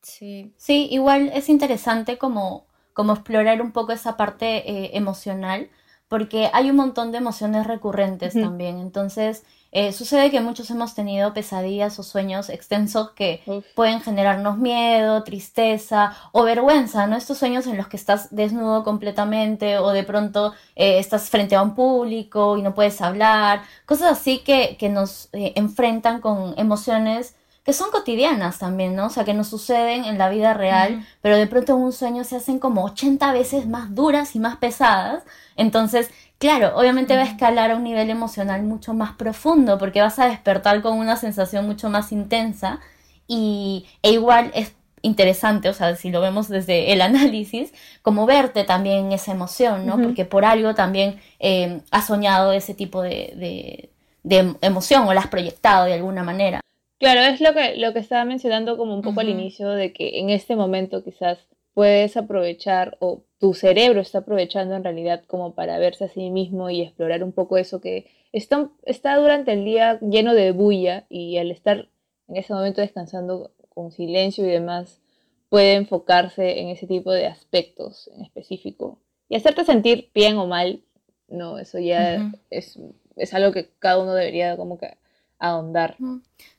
Sí. 0.02 0.52
Sí, 0.58 0.88
igual 0.92 1.32
es 1.34 1.50
interesante 1.50 2.18
como, 2.18 2.66
como 2.94 3.14
explorar 3.14 3.62
un 3.62 3.72
poco 3.72 3.92
esa 3.92 4.18
parte 4.18 4.70
eh, 4.70 4.92
emocional, 4.94 5.70
porque 6.08 6.50
hay 6.54 6.70
un 6.70 6.76
montón 6.76 7.12
de 7.12 7.18
emociones 7.18 7.68
recurrentes 7.68 8.34
también. 8.34 8.78
Entonces, 8.80 9.44
eh, 9.78 9.92
sucede 9.92 10.32
que 10.32 10.40
muchos 10.40 10.70
hemos 10.70 10.96
tenido 10.96 11.34
pesadillas 11.34 12.00
o 12.00 12.04
sueños 12.04 12.48
extensos 12.48 13.12
que 13.12 13.42
pueden 13.76 14.00
generarnos 14.00 14.58
miedo, 14.58 15.22
tristeza 15.24 16.16
o 16.32 16.44
vergüenza, 16.44 17.08
¿no? 17.08 17.18
Estos 17.18 17.40
sueños 17.40 17.68
en 17.68 17.76
los 17.76 17.90
que 17.90 17.98
estás 17.98 18.34
desnudo 18.34 18.86
completamente 18.86 19.78
o 19.78 19.90
de 19.90 20.06
pronto 20.06 20.54
eh, 20.78 20.98
estás 21.00 21.30
frente 21.30 21.56
a 21.56 21.62
un 21.62 21.76
público 21.76 22.56
y 22.56 22.62
no 22.62 22.74
puedes 22.74 23.02
hablar, 23.02 23.64
cosas 23.86 24.14
así 24.14 24.40
que, 24.40 24.78
que 24.80 24.88
nos 24.88 25.28
enfrentan 25.34 26.22
con 26.22 26.54
emociones 26.58 27.36
que 27.66 27.74
son 27.74 27.90
cotidianas 27.90 28.60
también, 28.60 28.96
¿no? 28.96 29.08
O 29.08 29.10
sea, 29.10 29.26
que 29.26 29.34
nos 29.34 29.48
suceden 29.48 30.06
en 30.06 30.20
la 30.20 30.30
vida 30.30 30.54
real, 30.54 31.04
pero 31.22 31.36
de 31.36 31.48
pronto 31.48 31.74
en 31.74 31.82
un 31.82 31.94
sueño 31.94 32.24
se 32.24 32.36
hacen 32.36 32.60
como 32.60 32.86
80 32.86 33.34
veces 33.34 33.68
más 33.68 33.96
duras 33.96 34.36
y 34.36 34.40
más 34.40 34.58
pesadas. 34.58 35.24
Entonces, 35.58 36.12
claro, 36.38 36.78
obviamente 36.78 37.16
va 37.16 37.24
a 37.24 37.26
escalar 37.26 37.72
a 37.72 37.76
un 37.76 37.84
nivel 37.84 38.10
emocional 38.10 38.64
mucho 38.64 38.94
más 38.94 39.14
profundo, 39.14 39.78
porque 39.78 40.02
vas 40.02 40.20
a 40.20 40.28
despertar 40.28 40.82
con 40.82 40.98
una 40.98 41.16
sensación 41.16 41.66
mucho 41.66 41.90
más 41.90 42.12
intensa 42.12 42.80
y, 43.28 43.86
e 44.02 44.12
igual 44.12 44.52
es 44.54 44.76
interesante, 45.02 45.70
o 45.70 45.74
sea, 45.74 45.96
si 45.96 46.10
lo 46.10 46.22
vemos 46.22 46.48
desde 46.50 46.92
el 46.94 47.02
análisis, 47.02 47.74
como 48.02 48.26
verte 48.26 48.64
también 48.64 49.12
esa 49.12 49.32
emoción, 49.32 49.86
¿no? 49.86 49.98
Porque 50.02 50.26
por 50.26 50.46
algo 50.46 50.74
también 50.76 51.20
eh, 51.40 51.82
has 51.92 52.08
soñado 52.08 52.54
ese 52.54 52.74
tipo 52.74 53.02
de, 53.02 53.90
de 54.24 54.56
emoción 54.62 55.08
o 55.08 55.14
la 55.14 55.22
has 55.22 55.28
proyectado 55.28 55.86
de 55.86 55.94
alguna 55.94 56.24
manera. 56.24 56.62
Claro, 56.98 57.22
es 57.22 57.42
lo 57.42 57.54
que, 57.54 57.76
lo 57.78 57.94
que 57.94 58.00
estaba 58.00 58.26
mencionando 58.26 58.78
como 58.78 58.96
un 58.96 59.02
poco 59.02 59.20
al 59.20 59.30
inicio, 59.30 59.70
de 59.70 59.94
que 59.94 60.20
en 60.20 60.30
este 60.30 60.56
momento 60.56 61.04
quizás 61.04 61.38
puedes 61.76 62.16
aprovechar 62.16 62.98
o 63.02 63.26
tu 63.38 63.54
cerebro 63.54 64.00
está 64.00 64.20
aprovechando 64.20 64.76
en 64.76 64.84
realidad 64.84 65.24
como 65.28 65.54
para 65.54 65.78
verse 65.78 66.06
a 66.06 66.08
sí 66.08 66.32
mismo 66.32 66.70
y 66.70 66.82
explorar 66.82 67.22
un 67.22 67.34
poco 67.34 67.58
eso 67.58 67.82
que 67.82 68.08
está, 68.32 68.70
está 68.84 69.18
durante 69.18 69.52
el 69.52 69.66
día 69.66 70.00
lleno 70.00 70.34
de 70.34 70.52
bulla 70.52 71.06
y 71.10 71.38
al 71.38 71.52
estar 71.52 71.90
en 72.28 72.38
ese 72.38 72.54
momento 72.54 72.82
descansando 72.82 73.52
con 73.70 73.92
silencio 73.92 74.46
y 74.46 74.50
demás, 74.50 75.02
puede 75.50 75.74
enfocarse 75.74 76.62
en 76.62 76.70
ese 76.70 76.88
tipo 76.88 77.12
de 77.12 77.28
aspectos 77.28 78.10
en 78.16 78.22
específico 78.22 78.98
y 79.28 79.36
hacerte 79.36 79.66
sentir 79.66 80.10
bien 80.14 80.38
o 80.38 80.48
mal, 80.48 80.82
no, 81.28 81.60
eso 81.60 81.78
ya 81.80 82.32
es, 82.50 82.80
es 83.18 83.34
algo 83.34 83.52
que 83.52 83.70
cada 83.80 84.00
uno 84.00 84.14
debería 84.14 84.56
como 84.56 84.78
que 84.78 84.98
ahondar. 85.40 85.98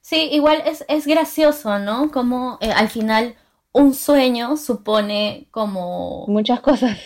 Sí, 0.02 0.28
igual 0.30 0.62
es, 0.66 0.84
es 0.88 1.06
gracioso, 1.06 1.78
¿no? 1.78 2.10
Como 2.10 2.58
eh, 2.60 2.70
al 2.70 2.90
final 2.90 3.34
un 3.76 3.94
sueño 3.94 4.56
supone 4.56 5.48
como... 5.50 6.24
Muchas 6.28 6.60
cosas. 6.60 6.98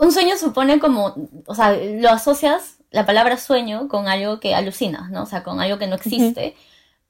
Un 0.00 0.10
sueño 0.10 0.36
supone 0.36 0.80
como, 0.80 1.14
o 1.46 1.54
sea, 1.54 1.72
lo 1.72 2.10
asocias 2.10 2.78
la 2.90 3.06
palabra 3.06 3.36
sueño 3.36 3.88
con 3.88 4.08
algo 4.08 4.40
que 4.40 4.54
alucinas, 4.54 5.10
¿no? 5.10 5.22
O 5.22 5.26
sea, 5.26 5.44
con 5.44 5.60
algo 5.60 5.78
que 5.78 5.86
no 5.86 5.94
existe. 5.94 6.56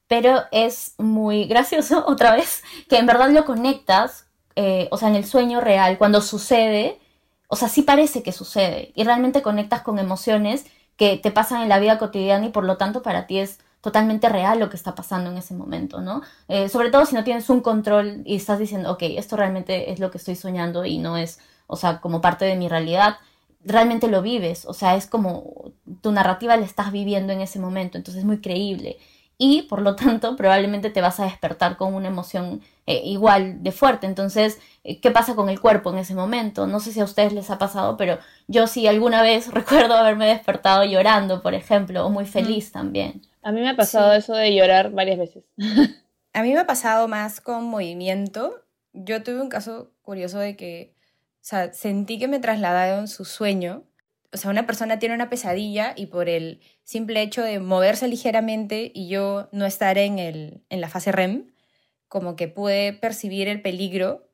Pero 0.06 0.42
es 0.52 0.94
muy 0.98 1.46
gracioso, 1.46 2.04
otra 2.08 2.34
vez, 2.34 2.62
que 2.88 2.98
en 2.98 3.06
verdad 3.06 3.30
lo 3.30 3.46
conectas, 3.46 4.26
eh, 4.54 4.88
o 4.90 4.98
sea, 4.98 5.08
en 5.08 5.16
el 5.16 5.24
sueño 5.24 5.60
real, 5.60 5.96
cuando 5.96 6.20
sucede, 6.20 7.00
o 7.48 7.56
sea, 7.56 7.68
sí 7.68 7.82
parece 7.82 8.22
que 8.22 8.32
sucede, 8.32 8.92
y 8.94 9.04
realmente 9.04 9.40
conectas 9.40 9.80
con 9.80 9.98
emociones 9.98 10.66
que 10.96 11.16
te 11.16 11.30
pasan 11.30 11.62
en 11.62 11.68
la 11.68 11.78
vida 11.78 11.98
cotidiana 11.98 12.46
y 12.46 12.50
por 12.50 12.64
lo 12.64 12.76
tanto 12.76 13.02
para 13.02 13.26
ti 13.26 13.38
es 13.38 13.60
totalmente 13.80 14.28
real 14.28 14.58
lo 14.58 14.68
que 14.70 14.76
está 14.76 14.94
pasando 14.94 15.30
en 15.30 15.38
ese 15.38 15.54
momento, 15.54 16.00
¿no? 16.00 16.22
Eh, 16.48 16.68
sobre 16.68 16.90
todo 16.90 17.06
si 17.06 17.14
no 17.14 17.24
tienes 17.24 17.48
un 17.50 17.60
control 17.60 18.22
y 18.24 18.36
estás 18.36 18.58
diciendo, 18.58 18.92
ok, 18.92 19.02
esto 19.02 19.36
realmente 19.36 19.92
es 19.92 20.00
lo 20.00 20.10
que 20.10 20.18
estoy 20.18 20.36
soñando 20.36 20.84
y 20.84 20.98
no 20.98 21.16
es, 21.16 21.38
o 21.66 21.76
sea, 21.76 22.00
como 22.00 22.20
parte 22.20 22.44
de 22.44 22.56
mi 22.56 22.68
realidad, 22.68 23.16
realmente 23.64 24.08
lo 24.08 24.22
vives, 24.22 24.64
o 24.66 24.74
sea, 24.74 24.96
es 24.96 25.06
como 25.06 25.72
tu 26.00 26.12
narrativa 26.12 26.56
la 26.56 26.64
estás 26.64 26.92
viviendo 26.92 27.32
en 27.32 27.40
ese 27.40 27.58
momento, 27.58 27.98
entonces 27.98 28.20
es 28.20 28.26
muy 28.26 28.40
creíble 28.40 28.98
y 29.38 29.62
por 29.62 29.82
lo 29.82 29.96
tanto 29.96 30.36
probablemente 30.36 30.90
te 30.90 31.00
vas 31.00 31.20
a 31.20 31.24
despertar 31.24 31.76
con 31.76 31.94
una 31.94 32.08
emoción 32.08 32.62
eh, 32.86 33.02
igual 33.04 33.62
de 33.62 33.72
fuerte. 33.72 34.06
Entonces, 34.06 34.58
eh, 34.84 35.00
¿qué 35.00 35.10
pasa 35.10 35.34
con 35.34 35.48
el 35.48 35.60
cuerpo 35.60 35.90
en 35.90 35.98
ese 35.98 36.14
momento? 36.14 36.66
No 36.66 36.80
sé 36.80 36.92
si 36.92 37.00
a 37.00 37.04
ustedes 37.04 37.32
les 37.32 37.50
ha 37.50 37.58
pasado, 37.58 37.96
pero 37.96 38.18
yo 38.46 38.66
sí 38.66 38.86
alguna 38.86 39.22
vez 39.22 39.48
recuerdo 39.52 39.94
haberme 39.94 40.26
despertado 40.26 40.84
llorando, 40.84 41.42
por 41.42 41.54
ejemplo, 41.54 42.06
o 42.06 42.10
muy 42.10 42.26
feliz 42.26 42.72
también. 42.72 43.22
A 43.46 43.52
mí 43.52 43.60
me 43.60 43.68
ha 43.68 43.76
pasado 43.76 44.12
eso 44.12 44.34
de 44.34 44.56
llorar 44.56 44.90
varias 44.90 45.18
veces. 45.18 45.44
A 46.32 46.42
mí 46.42 46.52
me 46.52 46.58
ha 46.58 46.66
pasado 46.66 47.06
más 47.06 47.40
con 47.40 47.62
movimiento. 47.62 48.64
Yo 48.92 49.22
tuve 49.22 49.40
un 49.40 49.48
caso 49.48 49.92
curioso 50.02 50.40
de 50.40 50.56
que 50.56 50.96
sea, 51.42 51.72
sentí 51.72 52.18
que 52.18 52.26
me 52.26 52.40
trasladaron 52.40 53.06
su 53.06 53.24
sueño. 53.24 53.84
O 54.32 54.36
sea, 54.36 54.50
una 54.50 54.66
persona 54.66 54.98
tiene 54.98 55.14
una 55.14 55.30
pesadilla 55.30 55.94
y 55.94 56.06
por 56.06 56.28
el 56.28 56.60
simple 56.82 57.22
hecho 57.22 57.40
de 57.40 57.60
moverse 57.60 58.08
ligeramente 58.08 58.90
y 58.92 59.06
yo 59.06 59.48
no 59.52 59.64
estar 59.64 59.96
en, 59.96 60.18
el, 60.18 60.64
en 60.68 60.80
la 60.80 60.88
fase 60.88 61.12
REM, 61.12 61.52
como 62.08 62.34
que 62.34 62.48
pude 62.48 62.94
percibir 62.94 63.46
el 63.46 63.62
peligro, 63.62 64.28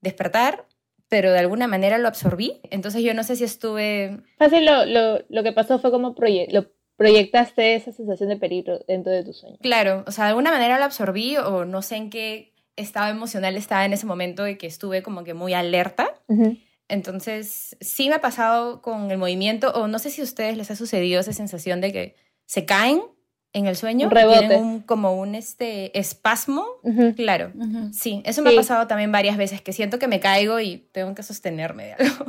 despertar, 0.00 0.66
pero 1.10 1.32
de 1.32 1.38
alguna 1.38 1.66
manera 1.66 1.98
lo 1.98 2.08
absorbí. 2.08 2.62
Entonces 2.70 3.02
yo 3.02 3.12
no 3.12 3.24
sé 3.24 3.36
si 3.36 3.44
estuve... 3.44 4.22
Fácil, 4.38 4.64
lo, 4.64 4.86
lo, 4.86 5.22
lo 5.28 5.42
que 5.42 5.52
pasó 5.52 5.78
fue 5.78 5.90
como 5.90 6.14
lo 6.48 6.73
proyectaste 6.96 7.74
esa 7.74 7.92
sensación 7.92 8.28
de 8.28 8.36
peligro 8.36 8.80
dentro 8.86 9.12
de 9.12 9.24
tu 9.24 9.32
sueño. 9.32 9.56
Claro, 9.60 10.04
o 10.06 10.12
sea, 10.12 10.24
de 10.24 10.30
alguna 10.30 10.50
manera 10.50 10.78
lo 10.78 10.84
absorbí 10.84 11.36
o 11.36 11.64
no 11.64 11.82
sé 11.82 11.96
en 11.96 12.10
qué 12.10 12.54
estado 12.76 13.10
emocional 13.10 13.56
estaba 13.56 13.84
en 13.84 13.92
ese 13.92 14.06
momento 14.06 14.48
y 14.48 14.56
que 14.56 14.66
estuve 14.66 15.02
como 15.02 15.24
que 15.24 15.34
muy 15.34 15.54
alerta. 15.54 16.08
Entonces, 16.88 17.76
sí 17.80 18.08
me 18.08 18.16
ha 18.16 18.20
pasado 18.20 18.82
con 18.82 19.10
el 19.10 19.18
movimiento, 19.18 19.72
o 19.72 19.88
no 19.88 19.98
sé 19.98 20.10
si 20.10 20.20
a 20.20 20.24
ustedes 20.24 20.56
les 20.56 20.70
ha 20.70 20.76
sucedido 20.76 21.20
esa 21.20 21.32
sensación 21.32 21.80
de 21.80 21.92
que 21.92 22.16
se 22.46 22.66
caen 22.66 23.02
en 23.52 23.66
el 23.66 23.76
sueño, 23.76 24.10
tienen 24.10 24.80
como 24.80 25.14
un 25.14 25.34
este, 25.34 25.96
espasmo. 25.98 26.66
Claro, 27.16 27.52
sí, 27.92 28.20
eso 28.24 28.42
me 28.42 28.50
ha 28.50 28.56
pasado 28.56 28.86
también 28.86 29.12
varias 29.12 29.36
veces, 29.36 29.62
que 29.62 29.72
siento 29.72 29.98
que 29.98 30.08
me 30.08 30.20
caigo 30.20 30.60
y 30.60 30.88
tengo 30.92 31.14
que 31.14 31.22
sostenerme 31.22 31.84
de 31.84 31.92
algo. 31.94 32.26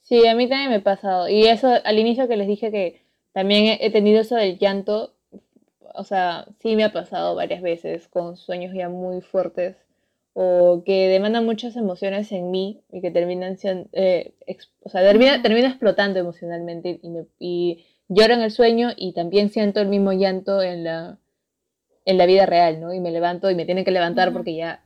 Sí, 0.00 0.26
a 0.26 0.34
mí 0.34 0.48
también 0.48 0.70
me 0.70 0.76
ha 0.76 0.82
pasado. 0.82 1.28
Y 1.28 1.46
eso 1.46 1.68
al 1.84 1.98
inicio 1.98 2.28
que 2.28 2.36
les 2.36 2.46
dije 2.46 2.70
que 2.70 3.05
también 3.36 3.76
he 3.82 3.90
tenido 3.90 4.22
eso 4.22 4.34
del 4.34 4.58
llanto, 4.58 5.12
o 5.94 6.04
sea, 6.04 6.46
sí 6.62 6.74
me 6.74 6.84
ha 6.84 6.92
pasado 6.94 7.34
varias 7.34 7.60
veces 7.60 8.08
con 8.08 8.38
sueños 8.38 8.72
ya 8.74 8.88
muy 8.88 9.20
fuertes 9.20 9.76
o 10.32 10.82
que 10.86 11.08
demandan 11.08 11.44
muchas 11.44 11.76
emociones 11.76 12.32
en 12.32 12.50
mí 12.50 12.80
y 12.90 13.02
que 13.02 13.10
terminan 13.10 13.58
siendo, 13.58 13.90
eh, 13.92 14.32
o 14.82 14.88
sea, 14.88 15.02
termina, 15.02 15.68
explotando 15.68 16.18
emocionalmente 16.18 16.98
y, 17.02 17.10
me, 17.10 17.26
y 17.38 17.84
lloro 18.08 18.32
en 18.32 18.40
el 18.40 18.50
sueño 18.50 18.92
y 18.96 19.12
también 19.12 19.50
siento 19.50 19.80
el 19.80 19.88
mismo 19.88 20.14
llanto 20.14 20.62
en 20.62 20.84
la, 20.84 21.18
en 22.06 22.16
la 22.16 22.24
vida 22.24 22.46
real, 22.46 22.80
¿no? 22.80 22.94
Y 22.94 23.00
me 23.00 23.10
levanto 23.10 23.50
y 23.50 23.54
me 23.54 23.66
tienen 23.66 23.84
que 23.84 23.90
levantar 23.90 24.32
porque 24.32 24.54
ya 24.54 24.82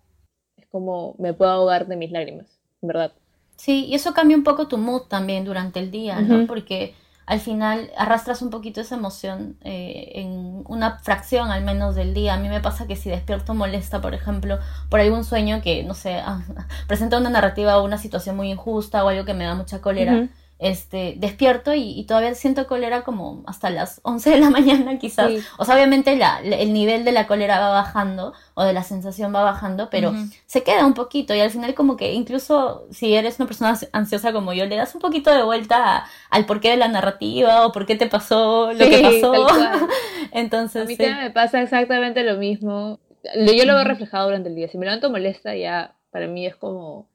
es 0.57 0.67
como 0.67 1.15
me 1.19 1.35
puedo 1.35 1.53
ahogar 1.53 1.87
de 1.87 1.95
mis 1.95 2.11
lágrimas, 2.11 2.49
¿verdad? 2.81 3.13
Sí, 3.55 3.87
y 3.87 3.95
eso 3.95 4.13
cambia 4.13 4.37
un 4.37 4.43
poco 4.43 4.67
tu 4.67 4.77
mood 4.77 5.03
también 5.03 5.45
durante 5.45 5.79
el 5.79 5.93
día, 5.93 6.21
¿no? 6.21 6.49
Porque 6.49 6.95
al 7.31 7.39
final 7.39 7.93
arrastras 7.97 8.43
un 8.43 8.51
poquito 8.51 8.81
esa 8.81 8.97
emoción 8.97 9.57
eh, 9.63 10.11
en 10.17 10.65
una 10.67 10.99
fracción 10.99 11.53
al 11.53 11.63
menos 11.63 11.95
del 11.95 12.13
día. 12.13 12.35
A 12.35 12.39
mí 12.39 12.49
me 12.49 12.59
pasa 12.61 12.89
que 12.89 12.97
si 12.97 13.09
despierto 13.09 13.55
molesta, 13.55 14.01
por 14.01 14.15
ejemplo, 14.15 14.59
por 14.89 14.99
algún 14.99 15.23
sueño 15.23 15.63
que, 15.63 15.85
no 15.85 15.95
sé, 15.95 16.21
presenta 16.89 17.19
una 17.19 17.31
narrativa 17.31 17.79
o 17.79 17.85
una 17.85 17.99
situación 17.99 18.35
muy 18.35 18.51
injusta 18.51 19.05
o 19.05 19.09
algo 19.09 19.25
que 19.25 19.35
me 19.35 19.45
da 19.45 19.55
mucha 19.55 19.81
cólera, 19.81 20.29
este, 20.61 21.15
despierto 21.17 21.73
y, 21.75 22.05
todavía 22.05 22.35
siento 22.35 22.67
cólera 22.67 23.03
como 23.03 23.43
hasta 23.47 23.71
las 23.71 24.01
11 24.05 24.31
de 24.31 24.39
la 24.39 24.51
mañana 24.51 24.99
quizás. 24.99 25.33
O 25.59 25.65
sea, 25.65 25.75
obviamente 25.75 26.15
la, 26.17 26.41
el 26.41 26.73
nivel 26.73 27.05
de 27.05 27.13
la 27.13 27.27
cólera 27.27 27.59
va 27.59 27.71
bajando 27.71 28.35
o 28.55 28.63
de 28.63 28.73
la 28.73 28.83
sensación 28.83 29.35
va 29.35 29.43
bajando, 29.43 29.89
pero 29.91 30.13
se 30.47 30.63
queda 30.63 30.87
un 30.87 30.95
poquito 30.95 31.35
y 31.35 31.41
al 31.41 31.51
final 31.51 31.75
como 31.75 31.97
que 31.97 32.13
incluso 32.13 32.87
si 32.91 33.15
eres 33.15 33.41
una 33.41 33.47
persona 33.47 33.79
ansiosa 33.93 34.33
como 34.33 34.53
yo, 34.53 34.67
le 34.67 34.77
das 34.77 34.95
un 34.95 35.01
poquito 35.01 35.35
de 35.35 35.43
vuelta 35.43 36.05
al 36.29 36.45
porqué 36.45 36.71
de 36.71 36.77
la 36.77 36.89
narrativa 36.89 37.67
o 37.67 37.73
por 37.73 37.87
qué 37.87 37.97
te 37.97 38.07
pasó 38.07 38.73
lo 38.73 38.79
que 38.79 39.01
pasó. 39.01 39.47
Entonces... 40.33 40.83
A 40.83 40.85
mí 40.85 40.97
también 40.97 41.21
me 41.21 41.31
pasa 41.31 41.63
exactamente 41.63 42.23
lo 42.23 42.37
mismo. 42.37 43.01
Yo 43.35 43.65
lo 43.65 43.75
veo 43.75 43.85
reflejado 43.85 44.27
durante 44.27 44.51
el 44.51 44.55
día. 44.55 44.69
Si 44.69 44.79
me 44.79 44.85
levanto 44.85 45.11
molesta 45.11 45.55
ya 45.55 45.95
para 46.11 46.27
mí 46.27 46.47
es 46.47 46.57
como 46.57 47.10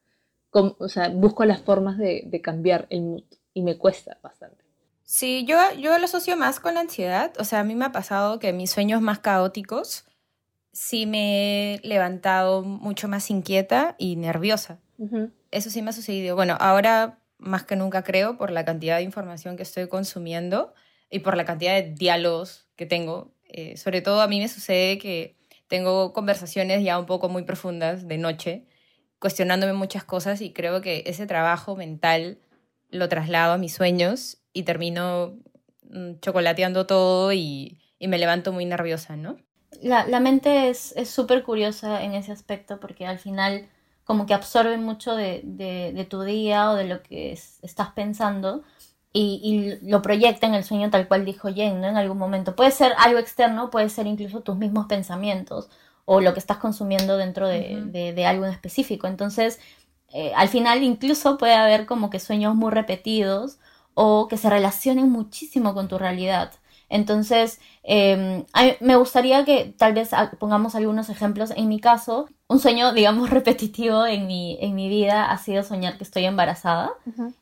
o 0.50 0.88
sea, 0.88 1.08
busco 1.08 1.44
las 1.44 1.60
formas 1.60 1.98
de, 1.98 2.22
de, 2.26 2.40
cambiar 2.40 2.86
el 2.90 3.02
mood 3.02 3.24
y 3.52 3.62
me 3.62 3.76
cuesta 3.76 4.18
bastante. 4.22 4.64
Sí, 5.02 5.44
yo, 5.46 5.56
yo 5.78 5.96
lo 5.98 6.04
asocio 6.04 6.36
más 6.36 6.58
con 6.60 6.74
la 6.74 6.80
ansiedad. 6.80 7.32
O 7.38 7.44
sea, 7.44 7.60
a 7.60 7.64
mí 7.64 7.74
me 7.74 7.84
ha 7.84 7.92
pasado 7.92 8.38
que 8.38 8.52
mis 8.52 8.70
sueños 8.70 9.00
más 9.00 9.20
caóticos 9.20 10.04
sí 10.72 11.06
me 11.06 11.74
he 11.74 11.80
levantado 11.86 12.62
mucho 12.62 13.08
más 13.08 13.30
inquieta 13.30 13.94
y 13.98 14.16
nerviosa. 14.16 14.78
Eso 15.50 15.70
sí 15.70 15.80
me 15.80 15.90
ha 15.90 15.92
sucedido. 15.92 16.36
Bueno, 16.36 16.56
ahora 16.58 17.18
más 17.38 17.64
que 17.64 17.76
nunca 17.76 18.02
creo 18.02 18.36
por 18.36 18.50
la 18.50 18.64
cantidad 18.64 18.96
de 18.96 19.02
información 19.02 19.56
que 19.56 19.62
estoy 19.62 19.88
consumiendo 19.88 20.74
y 21.10 21.20
por 21.20 21.36
la 21.36 21.44
cantidad 21.44 21.74
de 21.74 21.92
diálogos 21.92 22.66
que 22.76 22.86
tengo. 22.86 23.32
Eh, 23.44 23.76
sobre 23.76 24.02
todo 24.02 24.20
a 24.20 24.26
mí 24.26 24.40
me 24.40 24.48
sucede 24.48 24.98
que 24.98 25.36
tengo 25.68 26.12
conversaciones 26.12 26.82
ya 26.82 26.98
un 26.98 27.06
poco 27.06 27.28
muy 27.28 27.44
profundas 27.44 28.08
de 28.08 28.18
noche 28.18 28.66
cuestionándome 29.26 29.72
muchas 29.72 30.04
cosas 30.04 30.40
y 30.40 30.52
creo 30.52 30.80
que 30.80 31.02
ese 31.04 31.26
trabajo 31.26 31.74
mental 31.74 32.38
lo 32.90 33.08
traslado 33.08 33.54
a 33.54 33.58
mis 33.58 33.74
sueños 33.74 34.38
y 34.52 34.62
termino 34.62 35.34
mm, 35.90 36.20
chocolateando 36.20 36.86
todo 36.86 37.32
y, 37.32 37.76
me 37.98 38.18
levanto 38.18 38.52
muy 38.52 38.66
nerviosa, 38.66 39.16
¿no? 39.16 39.36
La, 39.82 40.06
la 40.06 40.20
mente 40.20 40.68
es 40.68 40.94
súper 41.10 41.42
curiosa 41.42 42.04
en 42.04 42.14
ese 42.14 42.30
aspecto 42.30 42.78
porque 42.78 43.04
al 43.04 43.18
final 43.18 43.68
como 44.04 44.26
que 44.26 44.34
absorbe 44.34 44.76
mucho 44.76 45.16
de, 45.16 45.40
de, 45.42 46.06
tu 46.08 46.22
día 46.22 46.70
o 46.70 46.76
de 46.76 46.84
lo 46.84 47.02
que 47.02 47.32
estás 47.32 47.88
pensando 47.96 48.62
y, 49.12 49.40
y, 49.42 49.90
lo 49.90 50.02
proyecta 50.02 50.46
en 50.46 50.54
el 50.54 50.62
sueño 50.62 50.88
tal 50.88 51.08
cual 51.08 51.24
dijo 51.24 51.52
Jen, 51.52 51.80
¿no? 51.80 51.88
En 51.88 51.96
algún 51.96 52.18
momento. 52.18 52.54
Puede 52.54 52.70
ser 52.70 52.92
algo 52.96 53.18
externo, 53.18 53.70
puede 53.70 53.88
ser 53.88 54.06
incluso 54.06 54.42
tus 54.42 54.56
mismos 54.56 54.86
pensamientos 54.86 55.68
o 56.06 56.20
lo 56.20 56.32
que 56.32 56.40
estás 56.40 56.56
consumiendo 56.56 57.18
dentro 57.18 57.46
de, 57.46 58.24
algo 58.26 58.46
en 58.46 58.52
específico. 58.52 59.06
Entonces, 59.06 59.60
eh, 60.14 60.32
al 60.34 60.48
final 60.48 60.82
incluso 60.82 61.36
puede 61.36 61.54
haber 61.54 61.84
como 61.84 62.08
que 62.08 62.20
sueños 62.20 62.54
muy 62.54 62.70
repetidos 62.70 63.58
o 63.92 64.28
que 64.28 64.38
se 64.38 64.48
relacionen 64.48 65.10
muchísimo 65.10 65.74
con 65.74 65.88
tu 65.88 65.98
realidad. 65.98 66.52
Entonces, 66.88 67.60
em, 67.82 68.44
me 68.80 68.96
gustaría 68.96 69.44
que 69.44 69.74
tal 69.76 69.92
vez 69.92 70.10
pongamos 70.38 70.76
algunos 70.76 71.08
ejemplos. 71.08 71.52
En 71.56 71.68
mi 71.68 71.80
caso, 71.80 72.28
un 72.46 72.60
sueño, 72.60 72.92
digamos, 72.94 73.30
repetitivo 73.30 74.06
en 74.06 74.28
mi, 74.28 74.56
en 74.60 74.74
mi 74.76 74.88
vida 74.88 75.30
ha 75.30 75.38
sido 75.38 75.64
soñar 75.64 75.98
que 75.98 76.04
estoy 76.04 76.24
embarazada. 76.24 76.92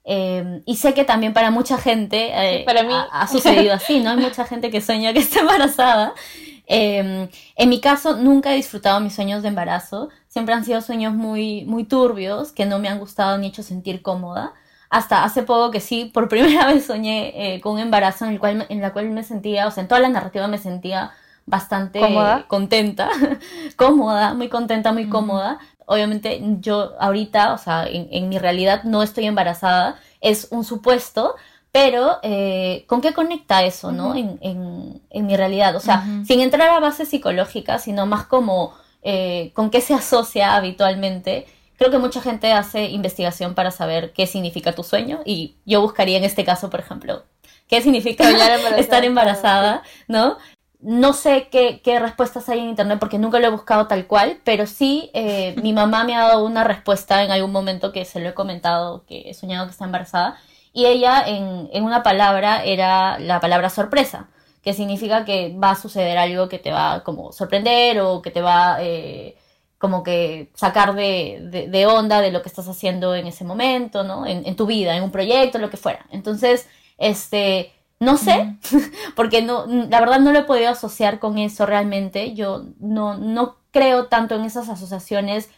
Em, 0.04 0.62
y 0.64 0.76
sé 0.76 0.94
que 0.94 1.04
también 1.04 1.34
para 1.34 1.50
mucha 1.50 1.76
gente 1.76 2.30
eh, 2.32 2.64
para 2.64 2.82
mí. 2.82 2.94
Ha, 2.94 3.22
ha, 3.22 3.26
sucedido 3.26 3.74
así, 3.74 4.00
¿no? 4.00 4.10
Hay 4.10 4.16
mucha 4.16 4.46
gente 4.46 4.70
que 4.70 4.80
sueña 4.80 5.12
que 5.12 5.18
está 5.18 5.40
embarazada. 5.40 6.14
Em, 6.66 7.28
en 7.56 7.68
mi 7.68 7.80
caso, 7.80 8.16
nunca 8.16 8.52
he 8.52 8.56
disfrutado 8.56 9.00
mis 9.00 9.14
sueños 9.14 9.42
de 9.42 9.48
embarazo. 9.48 10.08
Siempre 10.28 10.54
han 10.54 10.64
sido 10.64 10.80
sueños 10.80 11.14
muy, 11.14 11.64
muy 11.66 11.84
turbios 11.84 12.52
que 12.52 12.66
no 12.66 12.78
me 12.78 12.88
han 12.88 12.98
gustado 12.98 13.38
ni 13.38 13.48
hecho 13.48 13.62
sentir 13.62 14.02
cómoda. 14.02 14.52
Hasta 14.90 15.24
hace 15.24 15.42
poco 15.42 15.70
que 15.70 15.80
sí, 15.80 16.06
por 16.06 16.28
primera 16.30 16.66
vez 16.66 16.86
soñé 16.86 17.54
eh, 17.56 17.60
con 17.60 17.74
un 17.74 17.80
embarazo 17.80 18.24
en 18.24 18.32
el 18.32 18.38
cual, 18.38 18.66
en 18.68 18.80
la 18.80 18.92
cual 18.92 19.10
me 19.10 19.24
sentía, 19.24 19.66
o 19.66 19.70
sea, 19.70 19.82
en 19.82 19.88
toda 19.88 20.00
la 20.00 20.08
narrativa 20.08 20.46
me 20.48 20.58
sentía 20.58 21.12
bastante 21.46 22.00
contenta, 22.48 23.10
cómoda, 23.76 24.34
muy 24.34 24.48
contenta, 24.48 24.92
muy 24.92 25.08
cómoda. 25.08 25.58
Obviamente 25.86 26.40
yo 26.60 26.94
ahorita, 26.98 27.52
o 27.52 27.58
sea, 27.58 27.86
en, 27.86 28.08
en 28.10 28.28
mi 28.30 28.38
realidad 28.38 28.84
no 28.84 29.02
estoy 29.02 29.26
embarazada, 29.26 29.96
es 30.22 30.48
un 30.50 30.64
supuesto, 30.64 31.34
pero, 31.74 32.20
eh, 32.22 32.84
¿con 32.86 33.00
qué 33.00 33.12
conecta 33.12 33.64
eso, 33.64 33.90
no? 33.90 34.14
En, 34.14 34.38
en, 34.40 35.26
mi 35.26 35.36
realidad. 35.36 35.74
O 35.74 35.80
sea, 35.80 36.06
sin 36.24 36.38
entrar 36.38 36.68
a 36.68 36.78
base 36.78 37.04
psicológica, 37.04 37.80
sino 37.80 38.06
más 38.06 38.26
como 38.26 38.74
eh, 39.02 39.50
con 39.54 39.70
qué 39.70 39.80
se 39.80 39.92
asocia 39.92 40.54
habitualmente. 40.54 41.48
Creo 41.76 41.90
que 41.90 41.98
mucha 41.98 42.20
gente 42.20 42.52
hace 42.52 42.84
investigación 42.90 43.56
para 43.56 43.72
saber 43.72 44.12
qué 44.12 44.28
significa 44.28 44.76
tu 44.76 44.84
sueño. 44.84 45.22
Y 45.24 45.56
yo 45.66 45.80
buscaría 45.80 46.16
en 46.16 46.22
este 46.22 46.44
caso, 46.44 46.70
por 46.70 46.78
ejemplo, 46.78 47.24
qué 47.66 47.82
significa 47.82 48.30
estar 48.78 49.04
embarazada, 49.04 49.82
¿no? 50.06 50.38
No 50.78 51.12
sé 51.12 51.48
qué, 51.50 51.80
qué, 51.82 51.98
respuestas 51.98 52.48
hay 52.48 52.60
en 52.60 52.68
internet 52.68 53.00
porque 53.00 53.18
nunca 53.18 53.40
lo 53.40 53.48
he 53.48 53.50
buscado 53.50 53.88
tal 53.88 54.06
cual, 54.06 54.38
pero 54.44 54.68
sí 54.68 55.10
eh, 55.12 55.56
mi 55.60 55.72
mamá 55.80 56.04
me 56.04 56.14
ha 56.14 56.28
dado 56.28 56.44
una 56.44 56.62
respuesta 56.62 57.24
en 57.24 57.32
algún 57.32 57.50
momento 57.50 57.90
que 57.90 58.04
se 58.04 58.20
lo 58.20 58.28
he 58.28 58.34
comentado, 58.34 59.04
que 59.06 59.28
he 59.28 59.34
soñado 59.34 59.66
que 59.66 59.72
está 59.72 59.86
embarazada 59.86 60.38
y 60.74 60.86
ella 60.86 61.22
en, 61.26 61.70
en 61.72 61.84
una 61.84 62.02
palabra 62.02 62.62
era 62.64 63.18
la 63.18 63.40
palabra 63.40 63.70
sorpresa, 63.70 64.28
que 64.60 64.74
significa 64.74 65.24
que 65.24 65.56
va 65.56 65.70
a 65.70 65.76
suceder 65.76 66.18
algo 66.18 66.48
que 66.48 66.58
te 66.58 66.72
va 66.72 67.02
como 67.04 67.32
sorprender 67.32 68.00
o 68.00 68.20
que 68.20 68.30
te 68.30 68.42
va 68.42 68.78
eh, 68.80 69.38
como 69.78 70.02
que 70.02 70.50
sacar 70.54 70.94
de, 70.94 71.68
de, 71.70 71.86
onda 71.86 72.20
de 72.20 72.32
lo 72.32 72.42
que 72.42 72.48
estás 72.48 72.68
haciendo 72.68 73.14
en 73.14 73.26
ese 73.26 73.44
momento, 73.44 74.02
¿no? 74.02 74.26
En, 74.26 74.46
en, 74.46 74.56
tu 74.56 74.66
vida, 74.66 74.96
en 74.96 75.04
un 75.04 75.10
proyecto, 75.10 75.58
lo 75.58 75.70
que 75.70 75.76
fuera. 75.76 76.06
Entonces, 76.10 76.66
este, 76.98 77.72
no 78.00 78.16
sé, 78.16 78.56
porque 79.16 79.42
no, 79.42 79.66
la 79.66 80.00
verdad 80.00 80.20
no 80.20 80.32
lo 80.32 80.40
he 80.40 80.44
podido 80.44 80.70
asociar 80.70 81.18
con 81.18 81.38
eso 81.38 81.66
realmente. 81.66 82.34
Yo 82.34 82.64
no, 82.80 83.16
no 83.16 83.56
creo 83.70 84.06
tanto 84.06 84.34
en 84.34 84.44
esas 84.44 84.68
asociaciones 84.68 85.50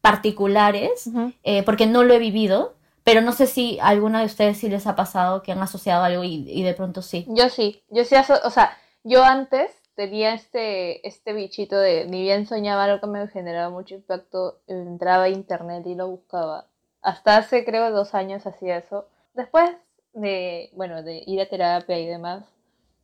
particulares, 0.00 1.10
eh, 1.44 1.62
porque 1.62 1.86
no 1.86 2.02
lo 2.02 2.14
he 2.14 2.18
vivido. 2.18 2.74
Pero 3.04 3.20
no 3.20 3.32
sé 3.32 3.46
si 3.46 3.78
a 3.80 3.88
alguna 3.88 4.20
de 4.20 4.26
ustedes 4.26 4.58
sí 4.58 4.68
les 4.68 4.86
ha 4.86 4.96
pasado 4.96 5.42
que 5.42 5.52
han 5.52 5.62
asociado 5.62 6.02
algo 6.02 6.24
y, 6.24 6.62
de 6.62 6.74
pronto 6.74 7.02
sí. 7.02 7.26
Yo 7.28 7.48
sí, 7.48 7.82
yo 7.90 8.04
sí, 8.04 8.16
o 8.16 8.50
sea, 8.50 8.76
yo 9.04 9.22
antes 9.22 9.70
tenía 9.94 10.34
este, 10.34 11.06
este 11.06 11.32
bichito 11.32 11.78
de, 11.78 12.06
ni 12.06 12.22
bien 12.22 12.46
soñaba 12.46 12.84
algo 12.84 13.00
que 13.00 13.06
me 13.06 13.28
generaba 13.28 13.70
mucho 13.70 13.94
impacto, 13.94 14.58
entraba 14.66 15.24
a 15.24 15.28
internet 15.28 15.86
y 15.86 15.94
lo 15.94 16.08
buscaba 16.08 16.66
hasta 17.04 17.36
hace 17.36 17.64
creo 17.64 17.90
dos 17.92 18.14
años 18.14 18.46
hacía 18.46 18.78
eso. 18.78 19.06
Después 19.34 19.70
de, 20.14 20.70
bueno, 20.72 21.02
de 21.02 21.22
ir 21.26 21.40
a 21.40 21.48
terapia 21.48 21.98
y 21.98 22.06
demás, 22.06 22.44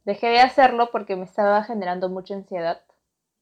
dejé 0.04 0.28
de 0.28 0.40
hacerlo 0.40 0.90
porque 0.90 1.16
me 1.16 1.24
estaba 1.24 1.62
generando 1.64 2.08
mucha 2.08 2.34
ansiedad. 2.34 2.80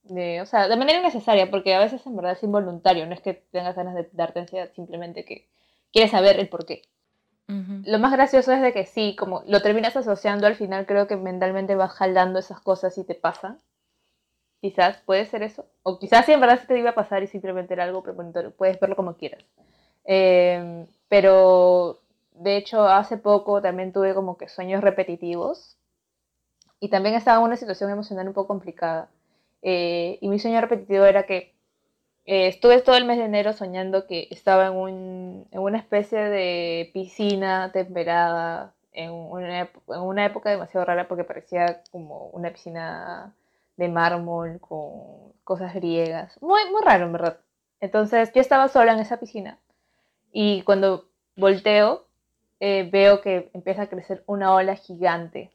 De, 0.02 0.40
o 0.40 0.46
sea, 0.46 0.68
de 0.68 0.76
manera 0.76 0.98
innecesaria, 0.98 1.50
porque 1.50 1.74
a 1.74 1.78
veces 1.78 2.04
en 2.06 2.16
verdad 2.16 2.32
es 2.32 2.42
involuntario, 2.42 3.06
no 3.06 3.14
es 3.14 3.20
que 3.20 3.34
tengas 3.34 3.76
ganas 3.76 3.94
de 3.94 4.08
darte 4.12 4.40
ansiedad, 4.40 4.70
simplemente 4.74 5.24
que 5.24 5.48
quieres 5.92 6.10
saber 6.10 6.38
el 6.38 6.48
por 6.48 6.66
qué. 6.66 6.82
Lo 7.48 7.98
más 7.98 8.12
gracioso 8.12 8.52
es 8.52 8.60
de 8.60 8.74
que 8.74 8.84
sí, 8.84 9.16
como 9.16 9.42
lo 9.46 9.62
terminas 9.62 9.96
asociando 9.96 10.46
al 10.46 10.54
final, 10.54 10.84
creo 10.84 11.06
que 11.06 11.16
mentalmente 11.16 11.76
vas 11.76 11.92
jalando 11.92 12.38
esas 12.38 12.60
cosas 12.60 12.98
y 12.98 13.04
te 13.04 13.14
pasan. 13.14 13.58
Quizás 14.60 14.98
puede 15.06 15.24
ser 15.24 15.42
eso. 15.42 15.64
O 15.82 15.98
quizás 15.98 16.26
sí 16.26 16.32
en 16.32 16.40
verdad 16.40 16.60
te 16.68 16.78
iba 16.78 16.90
a 16.90 16.94
pasar 16.94 17.22
y 17.22 17.26
simplemente 17.26 17.72
era 17.72 17.84
algo 17.84 18.02
premonitorio. 18.02 18.50
Puedes 18.50 18.78
verlo 18.78 18.96
como 18.96 19.16
quieras. 19.16 19.42
Em, 20.04 20.86
pero 21.08 22.00
de 22.32 22.56
hecho 22.58 22.86
hace 22.86 23.16
poco 23.16 23.62
también 23.62 23.92
tuve 23.92 24.14
como 24.14 24.36
que 24.36 24.48
sueños 24.48 24.82
repetitivos. 24.82 25.76
Y 26.80 26.90
también 26.90 27.14
estaba 27.14 27.38
en 27.38 27.44
una 27.44 27.56
situación 27.56 27.90
emocional 27.90 28.28
un 28.28 28.34
poco 28.34 28.48
complicada. 28.48 29.08
Eh, 29.62 30.18
y 30.20 30.28
mi 30.28 30.38
sueño 30.38 30.60
repetitivo 30.60 31.04
era 31.06 31.24
que 31.24 31.54
eh, 32.28 32.46
estuve 32.48 32.82
todo 32.82 32.94
el 32.94 33.06
mes 33.06 33.16
de 33.16 33.24
enero 33.24 33.54
soñando 33.54 34.06
que 34.06 34.28
estaba 34.30 34.66
en, 34.66 34.74
un, 34.74 35.48
en 35.50 35.60
una 35.60 35.78
especie 35.78 36.18
de 36.18 36.90
piscina 36.92 37.72
temperada, 37.72 38.74
en 38.92 39.12
una, 39.12 39.60
en 39.60 40.00
una, 40.02 40.26
época 40.26 40.50
demasiado 40.50 40.84
rara 40.84 41.08
porque 41.08 41.24
parecía 41.24 41.82
como 41.90 42.26
una 42.26 42.50
piscina 42.50 43.34
de 43.78 43.88
mármol 43.88 44.60
con 44.60 45.32
cosas 45.42 45.72
griegas. 45.72 46.36
Muy, 46.42 46.70
muy 46.70 46.82
raro, 46.82 47.06
en 47.06 47.12
verdad. 47.12 47.40
Entonces 47.80 48.30
yo 48.34 48.42
estaba 48.42 48.68
sola 48.68 48.92
en 48.92 49.00
esa 49.00 49.18
piscina 49.18 49.58
y 50.30 50.60
cuando 50.64 51.08
volteo 51.34 52.08
eh, 52.60 52.90
veo 52.92 53.22
que 53.22 53.50
empieza 53.54 53.84
a 53.84 53.88
crecer 53.88 54.22
una 54.26 54.52
ola 54.52 54.76
gigante 54.76 55.50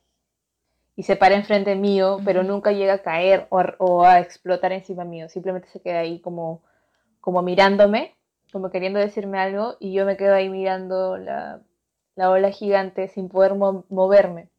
y 0.96 1.04
se 1.04 1.16
para 1.16 1.36
enfrente 1.36 1.76
mío, 1.76 2.20
pero 2.24 2.44
nunca 2.44 2.72
llega 2.72 2.94
a 2.94 3.02
caer 3.02 3.48
o 3.50 4.04
a, 4.04 4.20
explotar 4.20 4.72
encima 4.72 5.06
mío. 5.06 5.28
Simplemente 5.30 5.68
se 5.70 5.82
queda 5.82 6.00
ahí 6.00 6.20
como, 6.20 6.64
como 7.20 7.42
mirándome, 7.42 8.16
como 8.52 8.70
queriendo 8.70 9.00
decirme 9.00 9.40
algo, 9.40 9.76
y 9.80 9.94
yo 9.94 10.06
me 10.06 10.18
quedo 10.18 10.36
ahí 10.36 10.50
mirando 10.50 11.18
la, 11.18 11.62
la 12.16 12.30
ola 12.30 12.52
gigante 12.52 13.08
sin 13.08 13.28
poder 13.30 13.56
moverme. 13.56 14.50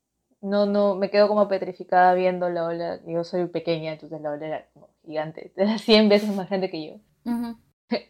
No, 0.41 0.67
no, 0.67 0.97
me 0.97 1.11
quedo 1.11 1.29
como 1.29 1.49
petrificada 1.49 2.15
viendo 2.15 2.51
la 2.51 2.65
ola. 2.67 3.01
Yo 3.07 3.25
soy 3.25 3.47
pequeña, 3.47 3.93
entonces 3.93 4.21
la 4.21 4.33
ola 4.33 4.47
era 4.47 4.67
como 4.75 4.91
gigante, 5.07 5.53
era 5.57 5.79
100 5.79 6.09
veces 6.09 6.35
más 6.35 6.49
grande 6.49 6.71
que 6.71 6.87
yo. 6.87 6.95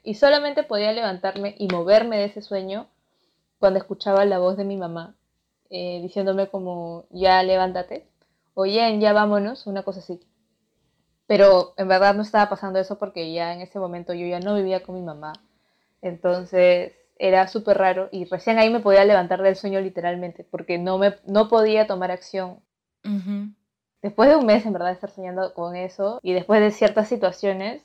Y 0.03 0.15
solamente 0.15 0.63
podía 0.63 0.93
levantarme 0.93 1.57
y 1.59 1.67
moverme 1.67 2.17
de 2.17 2.27
ese 2.27 2.41
sueño 2.41 2.87
cuando 3.59 3.81
escuchaba 3.81 4.25
la 4.25 4.39
voz 4.39 4.57
de 4.57 4.65
mi 4.65 4.77
mamá 4.77 5.17
eh, 5.69 5.99
diciéndome 6.01 6.49
como, 6.49 7.07
ya 7.11 7.43
levántate 7.43 8.07
oye, 8.55 8.99
ya 8.99 9.13
vámonos, 9.13 9.67
una 9.67 9.83
cosa 9.83 10.01
así. 10.01 10.21
Pero 11.27 11.75
en 11.77 11.89
verdad 11.89 12.15
no 12.15 12.23
estaba 12.23 12.49
pasando 12.49 12.79
eso 12.79 12.99
porque 12.99 13.33
ya 13.33 13.53
en 13.55 13.61
ese 13.61 13.79
momento 13.79 14.13
yo 14.15 14.27
ya 14.27 14.41
no 14.41 14.55
vivía 14.55 14.83
con 14.83 14.95
mi 14.95 15.03
mamá. 15.03 15.33
Entonces 16.03 16.93
era 17.17 17.47
súper 17.49 17.79
raro 17.79 18.09
y 18.13 18.25
recién 18.25 18.59
ahí 18.59 18.71
me 18.71 18.81
podía 18.81 19.05
levantar 19.05 19.43
del 19.43 19.57
sueño 19.57 19.81
literalmente 19.81 20.45
porque 20.45 20.79
no, 20.79 20.99
me, 20.99 21.15
no 21.27 21.49
podía 21.49 21.87
tomar 21.87 22.11
acción. 22.11 22.61
Después 24.03 24.29
de 24.29 24.37
un 24.37 24.47
mes 24.47 24.67
en 24.67 24.73
verdad 24.73 24.89
de 24.89 24.95
estar 24.95 25.11
soñando 25.11 25.55
con 25.55 25.77
eso 25.77 26.19
y 26.23 26.33
después 26.33 26.61
de 26.61 26.71
ciertas 26.71 27.09
situaciones 27.09 27.83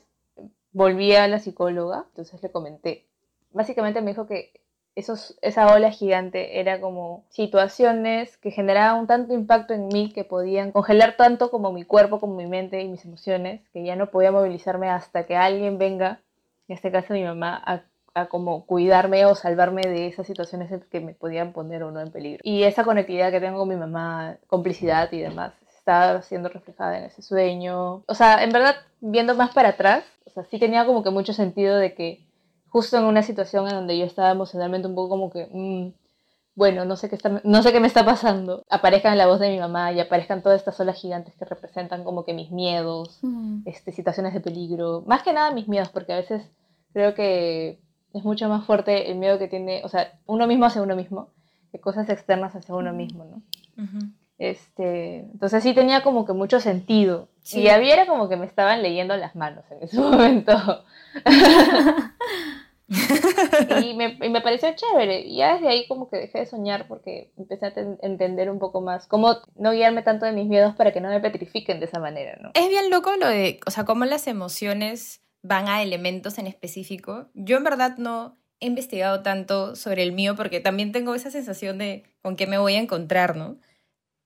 volví 0.72 1.14
a 1.14 1.28
la 1.28 1.38
psicóloga, 1.38 2.04
entonces 2.08 2.42
le 2.42 2.50
comenté. 2.50 3.06
Básicamente 3.52 4.00
me 4.00 4.10
dijo 4.10 4.26
que 4.26 4.52
esa 5.00 5.74
ola 5.74 5.90
gigante 5.90 6.60
era 6.60 6.80
como 6.80 7.24
situaciones 7.28 8.36
que 8.38 8.50
generaban 8.50 9.00
un 9.00 9.06
tanto 9.06 9.34
impacto 9.34 9.74
en 9.74 9.88
mí 9.88 10.12
que 10.12 10.24
podían 10.24 10.72
congelar 10.72 11.16
tanto 11.16 11.50
como 11.50 11.72
mi 11.72 11.84
cuerpo, 11.84 12.20
como 12.20 12.36
mi 12.36 12.46
mente 12.46 12.80
y 12.82 12.88
mis 12.88 13.04
emociones, 13.04 13.62
que 13.72 13.84
ya 13.84 13.96
no 13.96 14.10
podía 14.10 14.32
movilizarme 14.32 14.88
hasta 14.88 15.26
que 15.26 15.36
alguien 15.36 15.78
venga, 15.78 16.20
en 16.68 16.76
este 16.76 16.92
caso 16.92 17.14
mi 17.14 17.24
mamá, 17.24 17.62
a, 17.64 18.26
como 18.28 18.66
cuidarme 18.66 19.24
o 19.26 19.34
salvarme 19.34 19.82
de 19.82 20.08
esas 20.08 20.26
situaciones 20.26 20.70
que 20.90 21.00
me 21.00 21.14
podían 21.14 21.52
poner 21.52 21.82
o 21.82 21.90
no 21.90 22.00
en 22.00 22.10
peligro. 22.10 22.40
Y 22.42 22.64
esa 22.64 22.84
conectividad 22.84 23.30
que 23.30 23.40
tengo 23.40 23.58
con 23.58 23.68
mi 23.68 23.76
mamá, 23.76 24.36
complicidad 24.46 25.10
y 25.12 25.20
demás, 25.20 25.52
estaba 25.78 26.20
siendo 26.22 26.48
reflejada 26.48 26.98
en 26.98 27.04
ese 27.04 27.22
sueño. 27.22 28.02
O 28.06 28.14
sea, 28.14 28.42
en 28.42 28.50
verdad, 28.50 28.76
viendo 29.00 29.34
más 29.34 29.52
para 29.54 29.70
atrás, 29.70 30.04
o 30.34 30.44
sí 30.44 30.58
tenía 30.58 30.84
como 30.84 31.02
que 31.02 31.10
mucho 31.10 31.32
sentido 31.32 31.76
de 31.76 31.94
que 31.94 32.24
justo 32.70 32.96
en 32.96 33.04
una 33.04 33.22
situación 33.22 33.68
en 33.68 33.74
donde 33.74 33.98
yo 33.98 34.04
estaba 34.04 34.30
emocionalmente 34.30 34.88
un 34.88 34.94
poco 34.94 35.10
como 35.10 35.30
que, 35.30 35.48
mm, 35.52 35.92
bueno, 36.54 36.84
no 36.84 36.96
sé, 36.96 37.08
qué 37.08 37.16
está, 37.16 37.40
no 37.44 37.62
sé 37.62 37.72
qué 37.72 37.80
me 37.80 37.86
está 37.86 38.04
pasando, 38.04 38.64
aparezcan 38.68 39.18
la 39.18 39.26
voz 39.26 39.40
de 39.40 39.50
mi 39.50 39.58
mamá 39.58 39.92
y 39.92 40.00
aparezcan 40.00 40.42
todas 40.42 40.58
estas 40.60 40.78
olas 40.80 41.00
gigantes 41.00 41.34
que 41.34 41.44
representan 41.44 42.04
como 42.04 42.24
que 42.24 42.34
mis 42.34 42.50
miedos, 42.50 43.18
mm. 43.22 43.62
este, 43.66 43.92
situaciones 43.92 44.34
de 44.34 44.40
peligro, 44.40 45.02
más 45.06 45.22
que 45.22 45.32
nada 45.32 45.52
mis 45.52 45.68
miedos, 45.68 45.88
porque 45.90 46.12
a 46.12 46.16
veces 46.16 46.42
creo 46.92 47.14
que 47.14 47.80
es 48.12 48.24
mucho 48.24 48.48
más 48.48 48.64
fuerte 48.64 49.10
el 49.10 49.18
miedo 49.18 49.38
que 49.38 49.48
tiene, 49.48 49.82
o 49.84 49.88
sea, 49.88 50.18
uno 50.26 50.46
mismo 50.46 50.66
hacia 50.66 50.82
uno 50.82 50.96
mismo, 50.96 51.28
que 51.72 51.80
cosas 51.80 52.08
externas 52.08 52.54
hacia 52.54 52.74
uno 52.74 52.92
mismo, 52.92 53.24
¿no? 53.24 53.42
Este, 54.38 55.18
entonces 55.18 55.62
sí 55.62 55.74
tenía 55.74 56.02
como 56.02 56.24
que 56.24 56.32
mucho 56.32 56.60
sentido. 56.60 57.28
Y 57.52 57.68
había 57.68 57.94
era 57.94 58.06
como 58.06 58.28
que 58.28 58.36
me 58.36 58.46
estaban 58.46 58.82
leyendo 58.82 59.16
las 59.16 59.36
manos 59.36 59.64
en 59.70 59.82
ese 59.82 60.00
momento. 60.00 60.84
y, 63.82 63.94
me, 63.94 64.16
me, 64.16 64.40
pareció 64.40 64.74
chévere. 64.74 65.20
Y 65.20 65.36
ya 65.36 65.54
desde 65.54 65.68
ahí 65.68 65.86
como 65.86 66.10
que 66.10 66.16
dejé 66.16 66.40
de 66.40 66.46
soñar 66.46 66.88
porque 66.88 67.32
empecé 67.36 67.66
a 67.66 67.72
entender 68.02 68.50
un 68.50 68.58
poco 68.58 68.80
más 68.80 69.06
cómo 69.06 69.36
no 69.54 69.72
guiarme 69.72 70.02
tanto 70.02 70.26
de 70.26 70.32
mis 70.32 70.48
miedos 70.48 70.74
para 70.74 70.92
que 70.92 71.00
no 71.00 71.08
me 71.08 71.20
petrifiquen 71.20 71.78
de 71.78 71.86
esa 71.86 72.00
manera, 72.00 72.36
¿no? 72.40 72.50
Es 72.54 72.68
bien 72.68 72.90
loco 72.90 73.12
lo 73.16 73.28
de, 73.28 73.60
o 73.66 73.70
sea, 73.70 73.84
cómo 73.84 74.04
las 74.04 74.26
emociones 74.26 75.22
van 75.42 75.68
a 75.68 75.82
elementos 75.82 76.38
en 76.38 76.46
específico. 76.46 77.28
Yo 77.34 77.56
en 77.56 77.64
verdad 77.64 77.96
no 77.96 78.38
he 78.58 78.66
investigado 78.66 79.22
tanto 79.22 79.76
sobre 79.76 80.02
el 80.02 80.12
mío 80.12 80.34
porque 80.34 80.60
también 80.60 80.92
tengo 80.92 81.14
esa 81.14 81.30
sensación 81.30 81.78
de 81.78 82.04
con 82.22 82.36
qué 82.36 82.46
me 82.46 82.58
voy 82.58 82.74
a 82.74 82.80
encontrar, 82.80 83.36
¿no? 83.36 83.58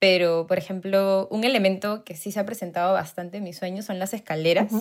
Pero, 0.00 0.46
por 0.46 0.58
ejemplo, 0.58 1.28
un 1.30 1.44
elemento 1.44 2.04
que 2.04 2.16
sí 2.16 2.32
se 2.32 2.40
ha 2.40 2.46
presentado 2.46 2.92
bastante 2.94 3.38
en 3.38 3.44
mis 3.44 3.56
sueños 3.56 3.84
son 3.84 3.98
las 3.98 4.12
escaleras 4.12 4.72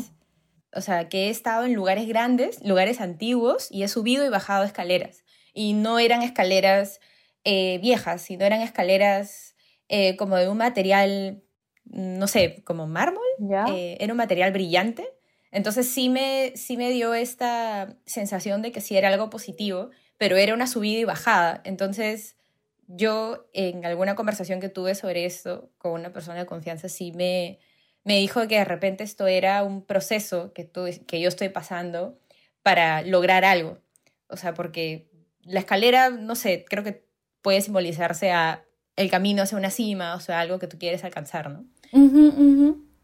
o 0.75 0.81
sea, 0.81 1.09
que 1.09 1.27
he 1.27 1.29
estado 1.29 1.65
en 1.65 1.73
lugares 1.73 2.07
grandes, 2.07 2.63
lugares 2.63 3.01
antiguos, 3.01 3.67
y 3.71 3.83
he 3.83 3.87
subido 3.87 4.25
y 4.25 4.29
bajado 4.29 4.63
escaleras. 4.63 5.23
Y 5.53 5.73
no 5.73 5.99
eran 5.99 6.21
escaleras 6.21 6.99
eh, 7.43 7.79
viejas, 7.81 8.21
sino 8.21 8.45
eran 8.45 8.61
escaleras 8.61 9.55
eh, 9.89 10.15
como 10.15 10.37
de 10.37 10.49
un 10.49 10.57
material, 10.57 11.43
no 11.85 12.27
sé, 12.27 12.63
como 12.63 12.87
mármol. 12.87 13.23
Eh, 13.69 13.97
era 13.99 14.13
un 14.13 14.17
material 14.17 14.51
brillante. 14.51 15.07
Entonces 15.51 15.87
sí 15.87 16.09
me, 16.09 16.53
sí 16.55 16.77
me 16.77 16.89
dio 16.89 17.13
esta 17.13 17.95
sensación 18.05 18.61
de 18.61 18.71
que 18.71 18.81
sí 18.81 18.97
era 18.97 19.09
algo 19.09 19.29
positivo, 19.29 19.91
pero 20.17 20.35
era 20.37 20.53
una 20.53 20.65
subida 20.65 20.99
y 20.99 21.03
bajada. 21.03 21.61
Entonces 21.63 22.37
yo 22.87 23.47
en 23.53 23.85
alguna 23.85 24.15
conversación 24.15 24.59
que 24.59 24.69
tuve 24.69 24.95
sobre 24.95 25.25
esto 25.25 25.71
con 25.77 25.93
una 25.93 26.11
persona 26.11 26.39
de 26.39 26.45
confianza 26.45 26.89
sí 26.89 27.11
me, 27.11 27.59
me 28.03 28.17
dijo 28.17 28.47
que 28.47 28.57
de 28.57 28.65
repente 28.65 29.03
esto 29.03 29.27
era 29.27 29.63
un 29.63 29.83
proceso 29.83 30.53
que, 30.53 30.69
que 31.07 31.21
yo 31.21 31.27
estoy 31.27 31.49
pasando 31.49 32.19
para 32.61 33.01
lograr 33.01 33.45
algo. 33.45 33.79
O 34.27 34.37
sea, 34.37 34.53
porque 34.53 35.09
la 35.43 35.59
escalera, 35.59 36.09
no 36.09 36.35
sé, 36.35 36.65
creo 36.67 36.83
que 36.83 37.05
puede 37.41 37.61
simbolizarse 37.61 38.31
a 38.31 38.63
el 38.95 39.09
camino 39.09 39.43
hacia 39.43 39.57
una 39.57 39.69
cima, 39.69 40.15
o 40.15 40.19
sea, 40.19 40.39
algo 40.39 40.59
que 40.59 40.67
tú 40.67 40.77
quieres 40.77 41.03
alcanzar, 41.03 41.49
¿no? 41.49 41.65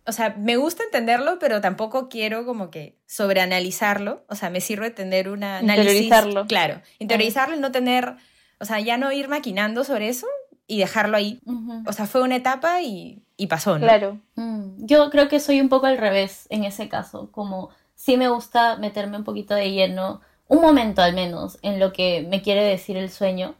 O 0.06 0.12
sea, 0.12 0.36
me 0.38 0.58
gusta 0.58 0.84
entenderlo, 0.84 1.38
pero 1.40 1.62
tampoco 1.62 2.10
quiero 2.10 2.46
como 2.46 2.72
que 2.72 2.98
sobreanalizarlo. 3.06 4.26
O 4.28 4.36
sea, 4.36 4.50
me 4.50 4.62
sirve 4.62 4.90
tener 4.90 5.30
una 5.30 5.60
análisis. 5.60 6.02
Interiorizarlo. 6.02 6.48
Claro, 6.48 6.82
interiorizarlo 6.98 7.56
y 7.56 7.60
no 7.60 7.72
tener, 7.72 8.16
o 8.60 8.66
sea, 8.66 8.80
ya 8.80 8.98
no 8.98 9.12
ir 9.12 9.28
maquinando 9.28 9.84
sobre 9.84 10.10
eso 10.10 10.28
y 10.70 10.78
dejarlo 10.78 11.18
ahí. 11.18 11.42
O 11.86 11.92
sea, 11.92 12.06
fue 12.06 12.22
una 12.22 12.38
etapa 12.38 12.82
y 12.82 13.22
y 13.40 13.48
pasó, 13.48 13.80
¿no? 13.80 13.88
Claro. 13.88 14.20
Mm, 14.36 14.86
yo 14.86 15.10
creo 15.10 15.30
que 15.30 15.40
soy 15.40 15.62
un 15.62 15.70
poco 15.70 15.86
al 15.86 15.98
revés 15.98 16.46
en 16.50 16.66
ese 16.66 16.90
caso, 16.90 17.32
como 17.32 17.70
sí 17.96 18.18
me 18.18 18.28
gusta 18.28 18.76
meterme 18.76 19.16
un 19.16 19.24
poquito 19.24 19.56
de 19.56 19.72
lleno, 19.72 20.20
un 20.50 20.62
momento 20.62 21.02
al 21.02 21.14
menos, 21.14 21.58
en 21.62 21.80
lo 21.80 21.94
que 21.94 22.28
me 22.30 22.42
quiere 22.42 22.64
decir 22.64 22.98
el 22.98 23.10
sueño, 23.10 23.56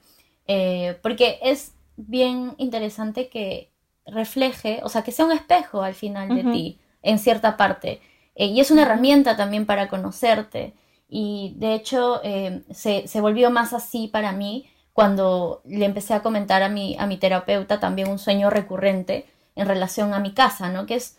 eh, 0.48 1.00
porque 1.02 1.40
es 1.42 1.76
bien 1.96 2.56
interesante 2.58 3.30
que 3.30 3.72
refleje, 4.06 4.82
o 4.84 4.90
sea, 4.90 5.02
que 5.04 5.14
sea 5.14 5.26
un 5.26 5.32
espejo 5.32 5.82
al 5.82 5.96
final 5.96 6.28
de 6.28 6.44
ti, 6.52 6.80
en 7.02 7.18
cierta 7.18 7.56
parte, 7.56 8.02
eh, 8.36 8.48
y 8.48 8.60
es 8.60 8.72
una 8.72 8.82
herramienta 8.82 9.38
también 9.38 9.66
para 9.66 9.88
conocerte, 9.88 10.74
y 11.08 11.54
de 11.56 11.74
hecho 11.74 12.20
eh, 12.26 12.64
se, 12.72 13.08
se, 13.08 13.22
volvió 13.22 13.50
más 13.50 13.72
así 13.72 14.10
para 14.10 14.34
mí 14.34 14.70
cuando 15.00 15.62
le 15.64 15.86
empecé 15.86 16.14
a 16.14 16.22
comentar 16.22 16.62
a 16.62 16.68
mi, 16.68 16.98
terapeuta 17.22 17.80
también 17.80 18.10
un 18.10 18.20
sueño 18.20 18.50
recurrente, 18.50 19.30
en 19.56 19.66
relación 19.66 20.14
a 20.14 20.20
mi 20.20 20.34
casa, 20.34 20.68
¿no? 20.68 20.86
Que 20.86 20.96
es, 20.96 21.18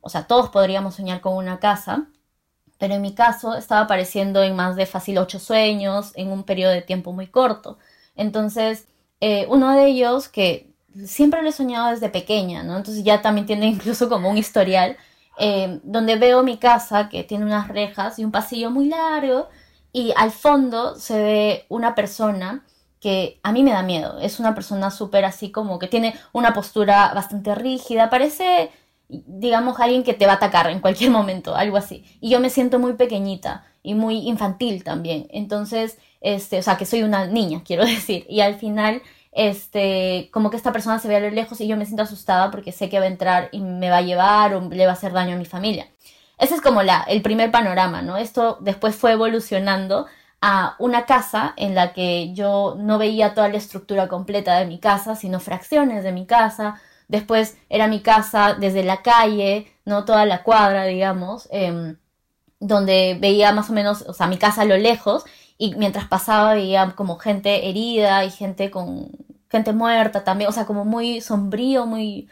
o 0.00 0.08
sea, 0.08 0.26
todos 0.26 0.48
podríamos 0.48 0.96
soñar 0.96 1.20
con 1.20 1.34
una 1.36 1.60
casa, 1.60 2.08
pero 2.78 2.94
en 2.94 3.00
mi 3.00 3.14
caso 3.14 3.54
estaba 3.54 3.82
apareciendo 3.82 4.42
en 4.42 4.56
más 4.56 4.74
de 4.74 4.86
fácil 4.86 5.18
ocho 5.18 5.38
sueños 5.38 6.10
en 6.16 6.32
un 6.32 6.42
periodo 6.42 6.72
de 6.72 6.82
tiempo 6.82 7.12
muy 7.12 7.28
corto. 7.28 7.78
Entonces, 8.16 8.88
eh, 9.20 9.46
uno 9.48 9.70
de 9.70 9.86
ellos 9.86 10.28
que 10.28 10.74
siempre 11.06 11.42
lo 11.42 11.50
he 11.50 11.52
soñado 11.52 11.90
desde 11.90 12.08
pequeña, 12.08 12.64
¿no? 12.64 12.76
Entonces 12.76 13.04
ya 13.04 13.22
también 13.22 13.46
tiene 13.46 13.66
incluso 13.76 14.08
como 14.08 14.30
un 14.30 14.36
historial, 14.36 14.96
eh, 15.38 15.78
donde 15.84 16.16
veo 16.16 16.42
mi 16.42 16.58
casa 16.58 17.08
que 17.08 17.22
tiene 17.22 17.44
unas 17.44 17.68
rejas 17.68 18.18
y 18.18 18.24
un 18.24 18.32
pasillo 18.32 18.72
muy 18.72 18.88
largo 18.88 19.48
y 19.92 20.12
al 20.16 20.32
fondo 20.32 20.96
se 20.96 21.22
ve 21.22 21.66
una 21.68 21.94
persona 21.94 22.64
que 23.02 23.40
a 23.42 23.50
mí 23.50 23.64
me 23.64 23.72
da 23.72 23.82
miedo. 23.82 24.18
Es 24.20 24.38
una 24.38 24.54
persona 24.54 24.92
súper 24.92 25.24
así 25.24 25.50
como 25.50 25.80
que 25.80 25.88
tiene 25.88 26.14
una 26.32 26.54
postura 26.54 27.12
bastante 27.12 27.52
rígida, 27.56 28.08
parece, 28.08 28.70
digamos, 29.08 29.80
alguien 29.80 30.04
que 30.04 30.14
te 30.14 30.24
va 30.24 30.34
a 30.34 30.36
atacar 30.36 30.70
en 30.70 30.78
cualquier 30.80 31.10
momento, 31.18 31.56
algo 31.56 31.76
así. 31.76 32.04
Y 32.20 32.30
yo 32.30 32.38
me 32.38 32.48
siento 32.48 32.78
muy 32.78 32.92
pequeñita 32.94 33.64
y 33.82 33.94
muy 33.94 34.28
infantil 34.28 34.84
también. 34.84 35.26
Entonces, 35.30 35.98
este, 36.20 36.60
o 36.60 36.62
sea, 36.62 36.76
que 36.76 36.86
soy 36.86 37.02
una 37.02 37.26
niña, 37.26 37.62
quiero 37.66 37.84
decir. 37.84 38.24
Y 38.28 38.40
al 38.40 38.54
final, 38.54 39.02
este, 39.32 40.30
como 40.32 40.50
que 40.50 40.56
esta 40.56 40.72
persona 40.72 41.00
se 41.00 41.08
ve 41.08 41.16
a 41.16 41.20
lo 41.20 41.30
lejos 41.30 41.60
y 41.60 41.66
yo 41.66 41.76
me 41.76 41.86
siento 41.86 42.04
asustada 42.04 42.52
porque 42.52 42.70
sé 42.70 42.88
que 42.88 43.00
va 43.00 43.06
a 43.06 43.08
entrar 43.08 43.48
y 43.50 43.60
me 43.60 43.90
va 43.90 43.96
a 43.96 44.02
llevar 44.02 44.54
o 44.54 44.60
le 44.70 44.86
va 44.86 44.92
a 44.92 44.94
hacer 44.94 45.12
daño 45.12 45.34
a 45.34 45.38
mi 45.38 45.44
familia. 45.46 45.88
Ese 46.38 46.54
es 46.54 46.60
como 46.60 46.82
la, 46.84 47.02
el 47.08 47.20
primer 47.20 47.50
panorama, 47.50 48.00
¿no? 48.02 48.16
Esto 48.16 48.58
después 48.60 48.94
fue 48.94 49.12
evolucionando 49.12 50.06
a 50.42 50.74
una 50.80 51.06
casa 51.06 51.54
en 51.56 51.74
la 51.76 51.92
que 51.92 52.34
yo 52.34 52.76
no 52.78 52.98
veía 52.98 53.32
toda 53.34 53.48
la 53.48 53.58
estructura 53.58 54.08
completa 54.08 54.58
de 54.58 54.66
mi 54.66 54.80
casa, 54.80 55.14
sino 55.16 55.38
fracciones 55.40 56.02
de 56.04 56.12
mi 56.12 56.26
casa. 56.26 56.80
Después 57.08 57.56
era 57.70 57.86
mi 57.86 58.00
casa 58.00 58.54
desde 58.54 58.82
la 58.82 59.02
calle, 59.02 59.72
no 59.84 60.04
toda 60.04 60.26
la 60.26 60.42
cuadra, 60.42 60.84
digamos, 60.84 61.48
em, 61.52 61.96
donde 62.60 63.16
veía 63.20 63.52
más 63.52 63.70
o 63.70 63.72
menos, 63.74 64.02
o 64.08 64.14
sea, 64.14 64.26
mi 64.26 64.38
casa 64.38 64.62
a 64.62 64.64
lo 64.66 64.76
lejos 64.76 65.24
y 65.58 65.74
mientras 65.76 66.06
pasaba 66.08 66.54
veía 66.54 66.92
como 66.96 67.18
gente 67.18 67.68
herida 67.68 68.24
y 68.24 68.30
gente 68.30 68.70
con 68.70 69.10
gente 69.50 69.72
muerta 69.72 70.24
también, 70.24 70.50
o 70.50 70.52
sea, 70.52 70.66
como 70.66 70.84
muy 70.84 71.20
sombrío, 71.20 71.86
muy 71.86 72.28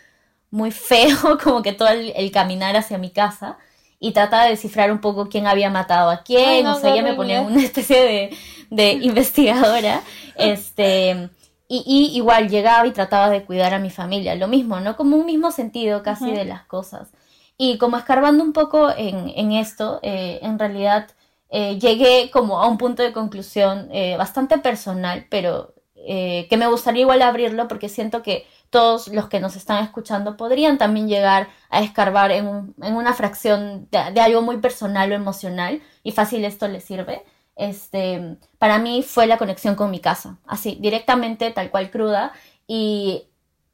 muy 0.51 0.73
feo, 0.73 1.39
como 1.45 1.63
que 1.63 1.73
todo 1.73 1.89
el 1.91 2.33
caminar 2.33 2.77
hacia 2.77 2.99
mi 2.99 3.11
casa 3.11 3.59
y 4.01 4.13
trataba 4.13 4.45
de 4.45 4.51
descifrar 4.51 4.91
un 4.91 5.01
poco 5.01 5.29
quién 5.29 5.47
había 5.47 5.69
matado 5.69 6.09
a 6.11 6.23
quién, 6.23 6.67
o 6.67 6.75
sea, 6.75 6.95
ella 6.95 7.03
me 7.03 7.15
ponía 7.15 7.43
una 7.43 7.63
especie 7.63 8.03
de, 8.03 8.37
de 8.71 8.93
investigadora, 9.03 10.03
este, 10.37 11.29
y, 11.69 12.11
igual 12.15 12.49
llegaba 12.49 12.87
y 12.87 12.93
trataba 12.93 13.31
de 13.31 13.45
cuidar 13.45 13.75
a 13.75 13.79
mi 13.79 13.91
familia, 13.91 14.35
lo 14.35 14.49
mismo, 14.49 14.81
¿no? 14.81 14.97
Como 14.97 15.17
un 15.17 15.27
mismo 15.27 15.53
sentido 15.53 16.03
casi 16.03 16.33
de 16.33 16.45
las 16.45 16.65
cosas. 16.65 17.13
Y 17.57 17.79
como 17.79 17.99
escarbando 17.99 18.43
un 18.43 18.53
poco 18.53 18.89
en, 18.97 19.53
esto, 19.53 20.01
eh, 20.03 20.41
en 20.43 20.59
realidad 20.59 21.11
eh, 21.51 21.79
llegué 21.79 22.31
como 22.33 22.61
a 22.61 22.67
un 22.67 22.79
punto 22.79 23.03
de 23.03 23.13
conclusión 23.13 23.89
eh, 23.93 24.17
bastante 24.17 24.59
personal, 24.59 25.27
pero 25.31 25.75
que 25.95 26.57
me 26.57 26.67
gustaría 26.67 27.03
igual 27.03 27.21
abrirlo 27.21 27.69
porque 27.69 27.91
siento 27.91 28.23
que 28.23 28.47
todos 28.71 29.09
los 29.09 29.29
que 29.29 29.41
nos 29.41 29.57
están 29.57 29.85
escuchando 29.85 30.37
podrían 30.37 30.79
también 30.79 31.09
llegar 31.09 31.49
a 31.69 31.83
escarbar 31.83 32.31
en, 32.31 32.75
una 32.79 33.13
fracción 33.13 33.89
de, 33.91 34.21
algo 34.21 34.43
muy 34.43 34.59
personal 34.59 35.11
o 35.13 35.15
emocional 35.15 35.83
y 36.03 36.13
fácil 36.13 36.45
esto 36.45 36.69
les 36.69 36.85
sirve. 36.85 37.25
Este, 37.57 38.39
para 38.59 38.79
mí 38.79 39.03
fue 39.03 39.27
la 39.27 39.39
conexión 39.39 39.75
con 39.75 39.91
mi 39.91 40.01
casa, 40.01 40.39
así, 40.47 40.79
directamente, 40.81 41.51
tal 41.51 41.71
cual 41.71 41.91
cruda, 41.91 42.33
y 42.67 43.25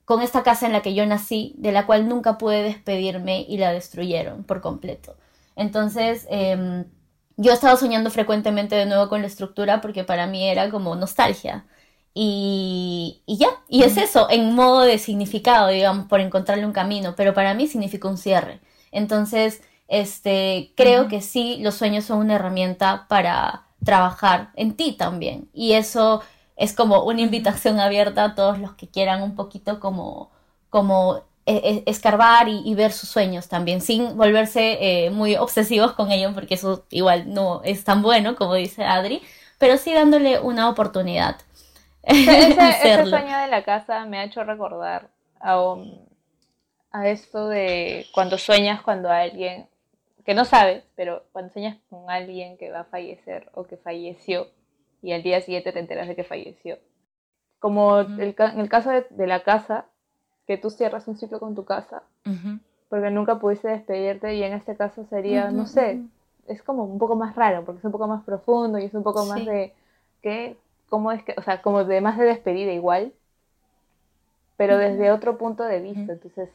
con 0.05 0.23
esta 0.23 0.43
casa 0.43 0.67
en 0.67 0.73
la 0.73 0.83
que 0.83 0.95
yo 0.95 1.07
nací, 1.07 1.55
de 1.59 1.73
la 1.73 1.87
cual 1.87 2.09
nunca 2.09 2.39
pude 2.39 2.63
despedirme 2.63 3.45
y 3.49 3.59
la 3.59 3.73
destruyeron 3.73 4.45
por 4.45 4.61
completo. 4.61 5.17
Entonces, 5.57 6.27
eh, 6.31 6.85
yo 7.37 7.53
estaba 7.53 7.77
soñando 7.77 8.11
frecuentemente 8.11 8.75
de 8.75 8.87
nuevo 8.87 9.09
con 9.09 9.21
la 9.21 9.27
estructura 9.27 9.81
porque 9.81 10.05
para 10.05 10.27
mí 10.27 10.49
era 10.49 10.71
como 10.71 10.97
nostalgia. 10.97 11.67
Y, 12.19 13.23
ya, 13.27 13.49
y 13.69 13.83
es 13.83 13.99
eso, 13.99 14.29
en 14.31 14.55
modo 14.55 14.81
de 14.81 14.97
significado, 14.97 15.69
digamos, 15.69 16.07
por 16.07 16.21
encontrarle 16.21 16.65
un 16.65 16.73
camino, 16.73 17.15
pero 17.15 17.35
para 17.35 17.53
mí 17.53 17.67
significa 17.67 18.09
un 18.09 18.17
cierre. 18.17 18.61
Entonces, 18.91 19.61
este, 19.87 20.73
creo 20.77 21.09
que 21.09 21.21
sí, 21.21 21.59
los 21.61 21.75
sueños 21.75 22.07
son 22.07 22.21
una 22.21 22.37
herramienta 22.37 23.05
para 23.11 23.67
trabajar 23.85 24.51
en 24.57 24.77
ti 24.77 24.93
también. 24.93 25.51
Y 25.53 25.73
eso 25.75 26.23
es 26.57 26.73
como 26.73 27.05
una 27.05 27.21
invitación 27.21 27.81
abierta 27.81 28.25
a 28.25 28.35
todos 28.35 28.59
los 28.59 28.73
que 28.75 28.89
quieran 28.89 29.23
un 29.23 29.35
poquito 29.35 29.79
como, 29.79 30.31
como 30.71 31.23
e, 31.45 31.57
e, 31.57 31.83
escarbar 31.91 32.49
y, 32.49 32.75
ver 32.75 32.93
sus 32.93 33.11
sueños 33.11 33.49
también, 33.49 33.83
sin 33.83 34.17
volverse 34.17 34.79
eh, 35.07 35.11
muy 35.11 35.37
obsesivos 35.37 35.93
con 35.93 36.11
ellos, 36.11 36.33
porque 36.35 36.55
eso 36.55 36.87
igual 36.91 37.35
no 37.35 37.61
es 37.63 37.85
tan 37.85 38.01
bueno, 38.01 38.37
como 38.37 38.55
dice 38.55 38.85
Adri, 38.85 39.21
pero 39.59 39.77
sí 39.77 39.93
dándole 39.93 40.41
una 40.41 40.71
oportunidad. 40.71 41.37
Ese, 42.07 43.07
sueño 43.07 43.39
de 43.39 43.49
la 43.49 43.63
casa 43.65 44.07
me 44.07 44.19
ha 44.19 44.25
hecho 44.25 44.45
recordar 44.45 45.09
a, 45.41 45.75
a 46.93 47.09
esto 47.09 47.49
de 47.49 48.07
cuando 48.15 48.39
sueñas 48.39 48.81
cuando 48.83 49.11
alguien, 49.11 49.67
que 50.25 50.35
no 50.35 50.45
sabes, 50.45 50.85
pero 50.95 51.25
cuando 51.33 51.53
sueñas 51.53 51.77
con 51.91 52.09
alguien 52.09 52.57
que 52.57 52.71
va 52.71 52.81
a 52.81 52.85
fallecer 52.85 53.51
o 53.55 53.65
que 53.65 53.77
falleció 53.77 54.47
y 55.03 55.13
al 55.13 55.23
día 55.23 55.41
siguiente 55.41 55.73
te 55.73 55.81
enteras 55.81 56.09
de 56.09 56.17
que 56.17 56.25
falleció. 56.25 56.79
Como 57.59 57.99
el, 57.99 58.35
en 58.39 58.61
el 58.61 58.69
caso 58.69 58.91
de, 58.91 59.27
la 59.27 59.43
casa, 59.43 59.87
que 60.47 60.59
tú 60.59 60.71
cierras 60.71 61.09
un 61.09 61.17
ciclo 61.17 61.41
con 61.41 61.55
tu 61.55 61.65
casa, 61.65 62.03
porque 62.89 63.11
nunca 63.11 63.39
pudiste 63.39 63.69
despedirte 63.69 64.35
y 64.37 64.43
en 64.43 64.53
este 64.53 64.77
caso 64.77 65.05
sería, 65.07 65.51
no 65.51 65.67
sé, 65.67 66.03
es 66.47 66.63
como 66.63 66.85
un 66.85 66.99
poco 66.99 67.17
más 67.17 67.35
raro, 67.35 67.65
porque 67.65 67.81
es 67.81 67.85
un 67.85 67.93
poco 67.93 68.07
más 68.07 68.23
profundo 68.25 68.79
y 68.79 68.85
es 68.85 68.95
un 68.95 69.03
poco 69.03 69.25
más 69.27 69.45
de 69.45 69.75
que 70.23 70.57
cómo 70.89 71.13
es 71.13 71.23
que, 71.23 71.35
o 71.37 71.43
sea, 71.43 71.63
como 71.63 71.85
de 71.85 72.01
más 72.01 72.19
de 72.19 72.25
despedida 72.25 72.73
igual, 72.73 73.13
pero 74.57 74.79
desde 74.79 75.11
otro 75.11 75.39
punto 75.39 75.65
de 75.65 75.81
vista. 75.81 76.13
Entonces, 76.13 76.51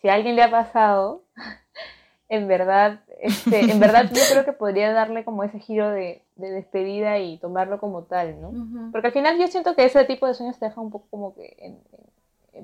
si 0.00 0.08
a 0.08 0.14
alguien 0.14 0.36
le 0.36 0.42
ha 0.42 0.50
pasado, 0.50 1.22
en 2.28 2.48
verdad, 2.48 3.00
este, 3.20 3.70
en 3.70 3.78
verdad 3.78 4.10
yo 4.12 4.22
creo 4.30 4.44
que 4.44 4.52
podría 4.52 4.92
darle 4.92 5.24
como 5.24 5.44
ese 5.44 5.58
giro 5.58 5.90
de, 5.90 6.22
despedida 6.36 7.18
y 7.18 7.38
tomarlo 7.38 7.78
como 7.78 8.02
tal, 8.02 8.40
¿no? 8.40 8.90
Porque 8.90 9.08
al 9.08 9.12
final 9.12 9.38
yo 9.38 9.46
siento 9.46 9.76
que 9.76 9.84
ese 9.84 10.04
tipo 10.06 10.26
de 10.26 10.34
sueños 10.34 10.58
te 10.58 10.64
deja 10.64 10.80
un 10.80 10.90
poco 10.90 11.06
como 11.10 11.34
que 11.34 11.56
en, 11.58 11.78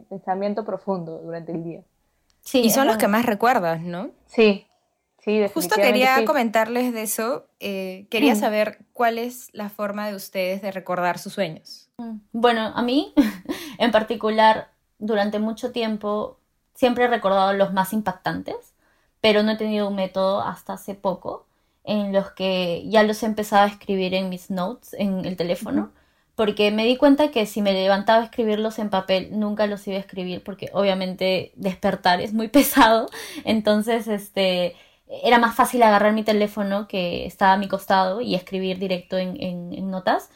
pensamiento 0.09 0.65
profundo 0.65 1.19
durante 1.19 1.53
el 1.53 1.65
día. 1.65 1.83
Sí, 2.41 2.61
y 2.61 2.71
son 2.71 2.87
los 2.87 2.97
que 2.97 3.09
más 3.09 3.27
recuerdas, 3.27 3.81
¿no? 3.81 4.11
Sí, 4.27 4.67
Justo 5.53 5.77
quería 5.77 6.25
comentarles 6.25 6.93
de 6.93 7.03
eso. 7.03 7.47
Eh, 7.61 8.07
quería 8.11 8.35
mm. 8.35 8.39
saber 8.39 8.79
cuál 8.93 9.19
es 9.19 9.51
la 9.53 9.69
forma 9.69 10.09
de 10.09 10.15
ustedes 10.15 10.63
de 10.63 10.73
recordar 10.73 11.19
sus 11.19 11.35
sueños. 11.35 11.91
Mm. 11.99 12.19
Bueno, 12.33 12.73
a 12.75 12.83
mí 12.83 13.13
en 13.79 13.91
particular, 13.91 14.71
durante 14.99 15.39
mucho 15.39 15.71
tiempo, 15.73 16.39
siempre 16.75 17.05
he 17.05 17.09
recordado 17.09 17.53
los 17.53 17.73
más 17.73 17.93
impactantes, 17.93 18.75
pero 19.21 19.43
no 19.43 19.53
he 19.53 19.57
tenido 19.57 19.89
un 19.89 19.97
método 19.97 20.41
hasta 20.41 20.75
hace 20.75 20.95
poco 20.95 21.47
en 21.85 22.13
los 22.13 22.31
que 22.33 22.85
ya 22.87 23.03
los 23.03 23.23
he 23.23 23.27
empezado 23.27 23.65
a 23.65 23.69
escribir 23.69 24.15
en 24.15 24.29
mis 24.29 24.51
notes 24.51 24.95
en 24.95 25.25
el 25.25 25.37
teléfono. 25.37 25.91
Porque 26.37 26.71
me 26.71 26.85
di 26.85 26.97
cuenta 26.97 27.33
que 27.33 27.47
si 27.47 27.63
me 27.63 27.73
levantaba 27.73 28.21
a 28.21 28.25
escribirlos 28.27 28.79
en 28.79 28.91
papel, 28.91 29.31
nunca 29.33 29.67
los 29.67 29.87
iba 29.89 29.97
a 29.97 30.01
escribir, 30.01 30.45
porque 30.45 30.71
obviamente 30.73 31.51
despertar 31.57 32.21
es 32.21 32.33
muy 32.33 32.49
pesado. 32.57 33.09
Entonces, 33.45 34.07
este, 34.07 34.77
era 35.09 35.39
más 35.39 35.55
fácil 35.55 35.83
agarrar 35.83 36.13
mi 36.13 36.23
teléfono 36.23 36.87
que 36.87 37.27
estaba 37.27 37.55
a 37.55 37.57
mi 37.57 37.69
costado 37.69 38.21
y 38.21 38.35
escribir 38.35 38.79
directo 38.79 39.17
en, 39.17 39.91
notas. 39.91 40.31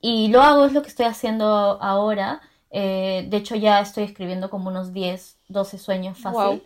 Y 0.00 0.28
lo 0.28 0.42
hago, 0.42 0.64
es 0.64 0.72
lo 0.72 0.82
que 0.82 0.88
estoy 0.88 1.06
haciendo 1.06 1.46
ahora. 1.46 2.40
Eh, 2.70 3.26
de 3.28 3.36
hecho, 3.36 3.54
ya 3.54 3.80
estoy 3.80 4.04
escribiendo 4.04 4.50
como 4.50 4.68
unos 4.68 4.92
10, 4.92 5.38
12 5.48 5.78
sueños 5.78 6.18
fácil. 6.18 6.62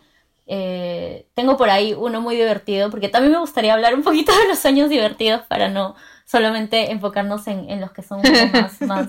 Eh, 0.47 1.27
tengo 1.35 1.57
por 1.57 1.69
ahí 1.69 1.95
uno 1.95 2.21
muy 2.21 2.37
divertido, 2.37 2.91
porque 2.91 3.09
también 3.09 3.33
me 3.33 3.39
gustaría 3.39 3.75
hablar 3.75 3.95
un 3.95 4.03
poquito 4.03 4.33
de 4.37 4.49
los 4.49 4.59
sueños 4.59 4.89
divertidos 4.89 5.43
para 5.43 5.69
no 5.69 5.95
solamente 6.25 6.91
enfocarnos 6.91 7.47
en, 7.49 7.81
los 7.81 7.91
que 7.91 8.03
son 8.03 8.23
más, 8.53 8.81
más, 8.81 9.09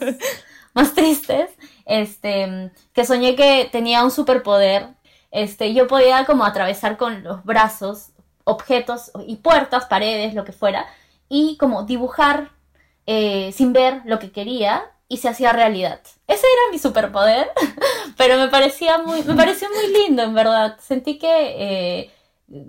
más, 0.74 0.94
tristes. 0.94 1.52
Este, 1.86 2.72
que 2.94 3.06
soñé 3.06 3.36
que 3.36 3.70
tenía 3.72 4.04
un 4.04 4.12
superpoder. 4.12 4.88
Este, 5.32 5.74
yo 5.74 5.88
podía 5.88 6.26
como 6.26 6.44
atravesar 6.46 6.98
con 6.98 7.24
los 7.24 7.44
brazos 7.44 8.12
objetos 8.50 9.12
y 9.28 9.38
puertas, 9.38 9.86
paredes, 9.86 10.34
lo 10.34 10.44
que 10.44 10.52
fuera, 10.52 10.86
y 11.30 11.58
como 11.58 11.84
dibujar 11.84 12.52
eh, 13.06 13.52
sin 13.54 13.74
ver 13.74 14.02
lo 14.06 14.20
que 14.20 14.32
quería 14.32 14.92
y 15.08 15.18
se 15.18 15.30
hacía 15.30 15.52
realidad. 15.52 16.00
Ese 16.28 16.46
era 16.46 16.72
mi 16.72 16.80
superpoder, 16.80 17.50
pero 18.18 18.38
me 18.38 18.48
parecía 18.48 19.00
muy, 19.00 19.24
me 19.24 19.36
pareció 19.36 19.68
muy 19.70 19.94
lindo, 19.94 20.24
en 20.24 20.34
verdad. 20.34 20.78
Sentí 20.80 21.18
que 21.18 21.28
eh, 21.28 22.12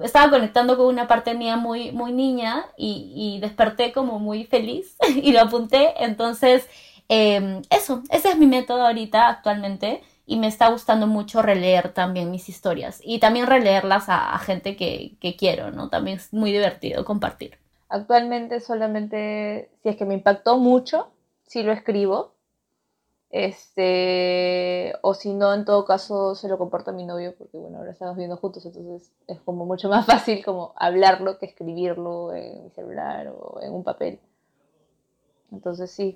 estaba 0.03 0.31
conectando 0.31 0.77
con 0.77 0.87
una 0.87 1.07
parte 1.07 1.35
mía 1.35 1.57
muy, 1.57 1.93
muy 1.93 2.13
niña 2.13 2.67
y, 2.77 3.39
desperté 3.41 3.93
como 3.93 4.19
muy 4.19 4.45
feliz 4.45 4.97
y 5.23 5.33
lo 5.33 5.41
apunté. 5.41 5.95
Entonces, 6.03 6.67
em, 7.09 7.63
eso, 7.71 8.03
ese 8.11 8.31
es 8.31 8.39
mi 8.39 8.47
método 8.47 8.87
ahorita 8.87 9.29
actualmente 9.29 10.03
y 10.31 10.39
me 10.39 10.47
está 10.47 10.71
gustando 10.71 11.09
mucho 11.09 11.43
releer 11.43 11.93
también 11.93 12.31
mis 12.31 12.49
historias 12.49 13.01
y 13.03 13.19
también 13.19 13.49
releerlas 13.49 14.05
a, 14.07 14.39
gente 14.39 14.77
que, 14.77 15.17
quiero, 15.37 15.73
¿no? 15.73 15.89
También 15.89 16.19
es 16.19 16.33
muy 16.33 16.53
divertido 16.53 17.05
compartir. 17.05 17.59
Actualmente 17.89 18.61
solamente, 18.61 19.73
si 19.83 19.89
es 19.89 19.97
que 19.97 20.05
me 20.05 20.15
impactó 20.15 20.57
mucho, 20.59 21.09
sí 21.49 21.65
lo 21.65 21.73
escribo. 21.73 22.35
Este, 23.31 24.93
o 25.03 25.15
si 25.15 25.35
no, 25.35 25.53
en 25.53 25.65
todo 25.65 25.85
caso 25.85 26.37
se 26.37 26.47
lo 26.47 26.59
comparto 26.59 26.93
a 26.93 26.95
mi 26.95 27.05
novio, 27.05 27.35
porque 27.37 27.59
bueno, 27.59 27.79
ahora 27.79 27.91
estamos 27.91 28.15
viviendo 28.15 28.37
juntos, 28.37 28.65
entonces 28.65 29.11
es 29.27 29.41
como 29.41 29.67
mucho 29.67 29.89
más 29.89 30.07
fácil 30.07 30.45
como 30.45 30.75
hablarlo 30.77 31.39
que 31.39 31.47
escribirlo 31.47 32.33
en 32.35 32.63
mi 32.63 32.71
celular 32.71 33.35
o 33.37 33.59
en 33.63 33.73
un 33.73 33.83
papel. 33.83 34.21
Entonces 35.51 35.91
sí. 35.91 36.15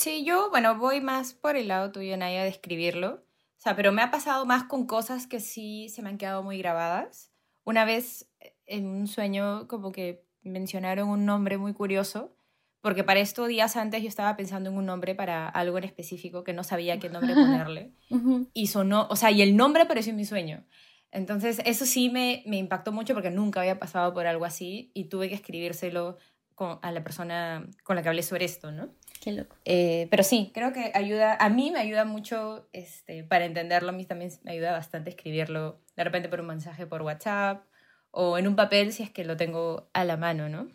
Sí, 0.00 0.24
yo, 0.24 0.48
bueno, 0.48 0.78
voy 0.78 1.02
más 1.02 1.34
por 1.34 1.56
el 1.56 1.68
lado 1.68 1.92
tuyo, 1.92 2.16
Naya, 2.16 2.42
de 2.42 2.48
escribirlo. 2.48 3.16
O 3.16 3.58
sea, 3.58 3.76
pero 3.76 3.92
me 3.92 4.00
ha 4.00 4.10
pasado 4.10 4.46
más 4.46 4.64
con 4.64 4.86
cosas 4.86 5.26
que 5.26 5.40
sí 5.40 5.90
se 5.90 6.00
me 6.00 6.08
han 6.08 6.16
quedado 6.16 6.42
muy 6.42 6.56
grabadas. 6.56 7.30
Una 7.64 7.84
vez 7.84 8.26
eh, 8.40 8.56
en 8.64 8.86
un 8.86 9.06
sueño 9.06 9.68
como 9.68 9.92
que 9.92 10.24
mencionaron 10.40 11.10
un 11.10 11.26
nombre 11.26 11.58
muy 11.58 11.74
curioso 11.74 12.34
porque 12.80 13.04
para 13.04 13.20
esto 13.20 13.44
días 13.44 13.76
antes 13.76 14.00
yo 14.00 14.08
estaba 14.08 14.38
pensando 14.38 14.70
en 14.70 14.76
un 14.76 14.86
nombre 14.86 15.14
para 15.14 15.46
algo 15.50 15.76
en 15.76 15.84
específico 15.84 16.44
que 16.44 16.54
no 16.54 16.64
sabía 16.64 16.98
qué 16.98 17.10
nombre 17.10 17.34
ponerle. 17.34 17.92
Y 18.54 18.68
sonó, 18.68 19.06
o 19.10 19.16
sea, 19.16 19.30
y 19.30 19.42
el 19.42 19.54
nombre 19.54 19.82
apareció 19.82 20.12
en 20.12 20.16
mi 20.16 20.24
sueño. 20.24 20.64
Entonces, 21.10 21.60
eso 21.66 21.84
sí 21.84 22.08
me, 22.08 22.42
me 22.46 22.56
impactó 22.56 22.90
mucho 22.90 23.12
porque 23.12 23.30
nunca 23.30 23.60
había 23.60 23.78
pasado 23.78 24.14
por 24.14 24.26
algo 24.26 24.46
así 24.46 24.92
y 24.94 25.10
tuve 25.10 25.28
que 25.28 25.34
escribírselo 25.34 26.16
a 26.82 26.92
la 26.92 27.02
persona 27.02 27.66
con 27.84 27.96
la 27.96 28.02
que 28.02 28.08
hablé 28.08 28.22
sobre 28.22 28.44
esto, 28.44 28.70
¿no? 28.70 28.94
Qué 29.20 29.32
loco. 29.32 29.54
Eh, 29.66 30.08
pero 30.10 30.22
sí, 30.22 30.50
creo 30.54 30.72
que 30.72 30.92
ayuda, 30.94 31.36
a 31.38 31.50
mí 31.50 31.70
me 31.70 31.78
ayuda 31.78 32.06
mucho 32.06 32.68
este, 32.72 33.22
para 33.22 33.44
entenderlo, 33.44 33.90
a 33.90 33.92
mí 33.92 34.06
también 34.06 34.32
me 34.44 34.52
ayuda 34.52 34.72
bastante 34.72 35.10
escribirlo 35.10 35.78
de 35.94 36.04
repente 36.04 36.30
por 36.30 36.40
un 36.40 36.46
mensaje 36.46 36.86
por 36.86 37.02
WhatsApp 37.02 37.62
o 38.10 38.38
en 38.38 38.48
un 38.48 38.56
papel 38.56 38.92
si 38.92 39.02
es 39.02 39.10
que 39.10 39.24
lo 39.24 39.36
tengo 39.36 39.90
a 39.92 40.04
la 40.04 40.16
mano, 40.16 40.48
¿no? 40.48 40.68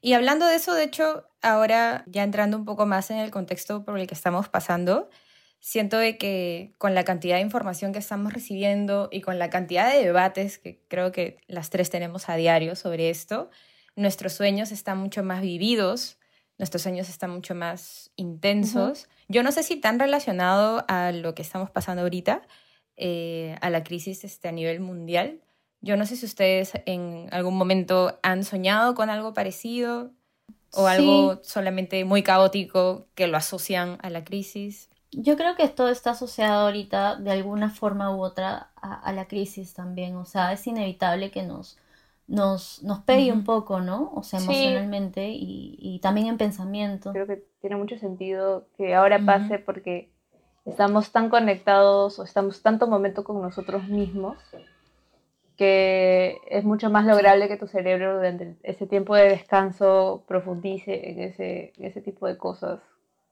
Y 0.00 0.14
hablando 0.14 0.46
de 0.46 0.56
eso, 0.56 0.74
de 0.74 0.82
hecho, 0.82 1.28
ahora 1.42 2.02
ya 2.08 2.24
entrando 2.24 2.56
un 2.56 2.64
poco 2.64 2.86
más 2.86 3.10
en 3.12 3.18
el 3.18 3.30
contexto 3.30 3.84
por 3.84 3.96
el 4.00 4.08
que 4.08 4.14
estamos 4.14 4.48
pasando, 4.48 5.08
siento 5.60 5.98
de 5.98 6.18
que 6.18 6.72
con 6.76 6.96
la 6.96 7.04
cantidad 7.04 7.36
de 7.36 7.42
información 7.42 7.92
que 7.92 8.00
estamos 8.00 8.32
recibiendo 8.32 9.08
y 9.12 9.20
con 9.20 9.38
la 9.38 9.48
cantidad 9.48 9.92
de 9.92 10.04
debates 10.04 10.58
que 10.58 10.82
creo 10.88 11.12
que 11.12 11.38
las 11.46 11.70
tres 11.70 11.88
tenemos 11.88 12.28
a 12.28 12.34
diario 12.34 12.74
sobre 12.74 13.10
esto, 13.10 13.48
nuestros 13.94 14.32
sueños 14.32 14.72
están 14.72 14.98
mucho 14.98 15.22
más 15.22 15.40
vividos, 15.40 16.18
nuestros 16.62 16.82
sueños 16.82 17.08
están 17.08 17.30
mucho 17.30 17.56
más 17.56 18.12
intensos. 18.14 19.08
Yo 19.26 19.42
no 19.42 19.50
sé 19.50 19.64
si 19.64 19.80
tan 19.80 19.98
relacionado 19.98 20.84
a 20.86 21.10
lo 21.10 21.34
que 21.34 21.42
estamos 21.42 21.70
pasando 21.70 22.02
ahorita, 22.02 22.42
eh, 22.96 23.56
a 23.60 23.68
la 23.68 23.82
crisis 23.82 24.22
este, 24.22 24.46
a 24.46 24.52
nivel 24.52 24.78
mundial, 24.78 25.40
yo 25.80 25.96
no 25.96 26.06
sé 26.06 26.14
si 26.14 26.24
ustedes 26.24 26.74
en 26.86 27.26
algún 27.32 27.56
momento 27.56 28.16
han 28.22 28.44
soñado 28.44 28.94
con 28.94 29.10
algo 29.10 29.34
parecido 29.34 30.12
o 30.72 30.86
algo 30.86 31.40
solamente 31.42 32.04
muy 32.04 32.22
caótico 32.22 33.08
que 33.16 33.26
lo 33.26 33.38
asocian 33.38 33.98
a 34.00 34.08
la 34.08 34.22
crisis. 34.22 34.88
Yo 35.10 35.36
creo 35.36 35.56
que 35.56 35.66
todo 35.66 35.88
está 35.88 36.12
asociado 36.12 36.66
ahorita 36.66 37.16
de 37.16 37.32
alguna 37.32 37.70
forma 37.70 38.14
u 38.14 38.22
otra 38.22 38.70
a, 38.76 39.12
la 39.12 39.26
crisis 39.26 39.74
también. 39.74 40.14
O 40.14 40.26
sea, 40.26 40.52
es 40.52 40.64
inevitable 40.68 41.32
que 41.32 41.42
nos, 41.42 41.76
nos, 42.32 42.82
nos 42.82 43.00
pegue 43.00 43.30
un 43.30 43.44
poco, 43.44 43.80
¿no? 43.80 44.10
O 44.14 44.22
sea, 44.22 44.40
emocionalmente 44.40 45.28
y, 45.30 46.00
también 46.02 46.28
en 46.28 46.38
pensamiento. 46.38 47.12
Creo 47.12 47.26
que 47.26 47.44
tiene 47.60 47.76
mucho 47.76 47.98
sentido 47.98 48.66
que 48.78 48.94
ahora 48.94 49.18
pase 49.24 49.58
porque 49.58 50.10
estamos 50.64 51.12
tan 51.12 51.28
conectados 51.28 52.18
o 52.18 52.24
estamos 52.24 52.62
tanto 52.62 52.86
momento 52.86 53.22
con 53.22 53.42
nosotros 53.42 53.86
mismos 53.86 54.38
que 55.58 56.38
es 56.48 56.64
mucho 56.64 56.88
más 56.88 57.04
lograble 57.04 57.46
que 57.46 57.58
tu 57.58 57.66
cerebro 57.66 58.16
durante 58.16 58.56
ese 58.62 58.86
tiempo 58.86 59.14
de 59.14 59.28
descanso 59.28 60.24
profundice 60.26 61.10
en 61.10 61.20
ese, 61.20 61.74
ese 61.78 62.00
tipo 62.00 62.26
de 62.26 62.38
cosas 62.38 62.80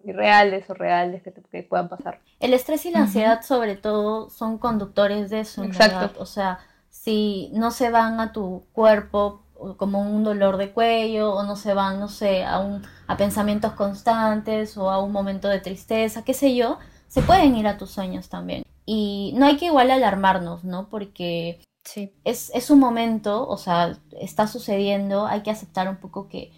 irreales 0.04 0.68
o 0.68 0.74
reales 0.74 1.22
que, 1.22 1.32
que 1.32 1.62
puedan 1.62 1.88
pasar. 1.88 2.20
El 2.38 2.52
estrés 2.52 2.84
y 2.84 2.90
la 2.90 3.00
ansiedad 3.00 3.40
sobre 3.40 3.76
todo 3.76 4.28
son 4.28 4.58
conductores 4.58 5.30
de 5.30 5.40
eso, 5.40 5.64
Exacto. 5.64 6.20
O 6.20 6.26
sea, 6.26 6.58
si 7.02 7.50
no 7.54 7.70
se 7.70 7.90
van 7.90 8.20
a 8.20 8.32
tu 8.32 8.66
cuerpo 8.72 9.42
como 9.76 10.00
un 10.00 10.24
dolor 10.24 10.56
de 10.56 10.72
cuello 10.72 11.34
o 11.34 11.42
no 11.42 11.56
se 11.56 11.74
van, 11.74 12.00
no 12.00 12.08
sé, 12.08 12.44
a, 12.44 12.58
un, 12.60 12.82
a 13.06 13.16
pensamientos 13.16 13.72
constantes 13.72 14.76
o 14.76 14.90
a 14.90 15.02
un 15.02 15.12
momento 15.12 15.48
de 15.48 15.60
tristeza, 15.60 16.24
qué 16.24 16.34
sé 16.34 16.54
yo, 16.54 16.78
se 17.08 17.22
pueden 17.22 17.56
ir 17.56 17.66
a 17.66 17.78
tus 17.78 17.90
sueños 17.90 18.28
también. 18.28 18.64
Y 18.86 19.32
no 19.36 19.46
hay 19.46 19.56
que 19.56 19.66
igual 19.66 19.90
alarmarnos, 19.90 20.64
¿no? 20.64 20.88
Porque 20.88 21.60
Sí. 21.84 22.12
Es, 22.24 22.50
es 22.54 22.70
un 22.70 22.78
momento, 22.78 23.48
o 23.48 23.56
sea, 23.56 23.98
está 24.20 24.46
sucediendo, 24.46 25.26
hay 25.26 25.42
que 25.42 25.50
aceptar 25.50 25.88
un 25.88 25.96
poco 25.96 26.28
que, 26.28 26.52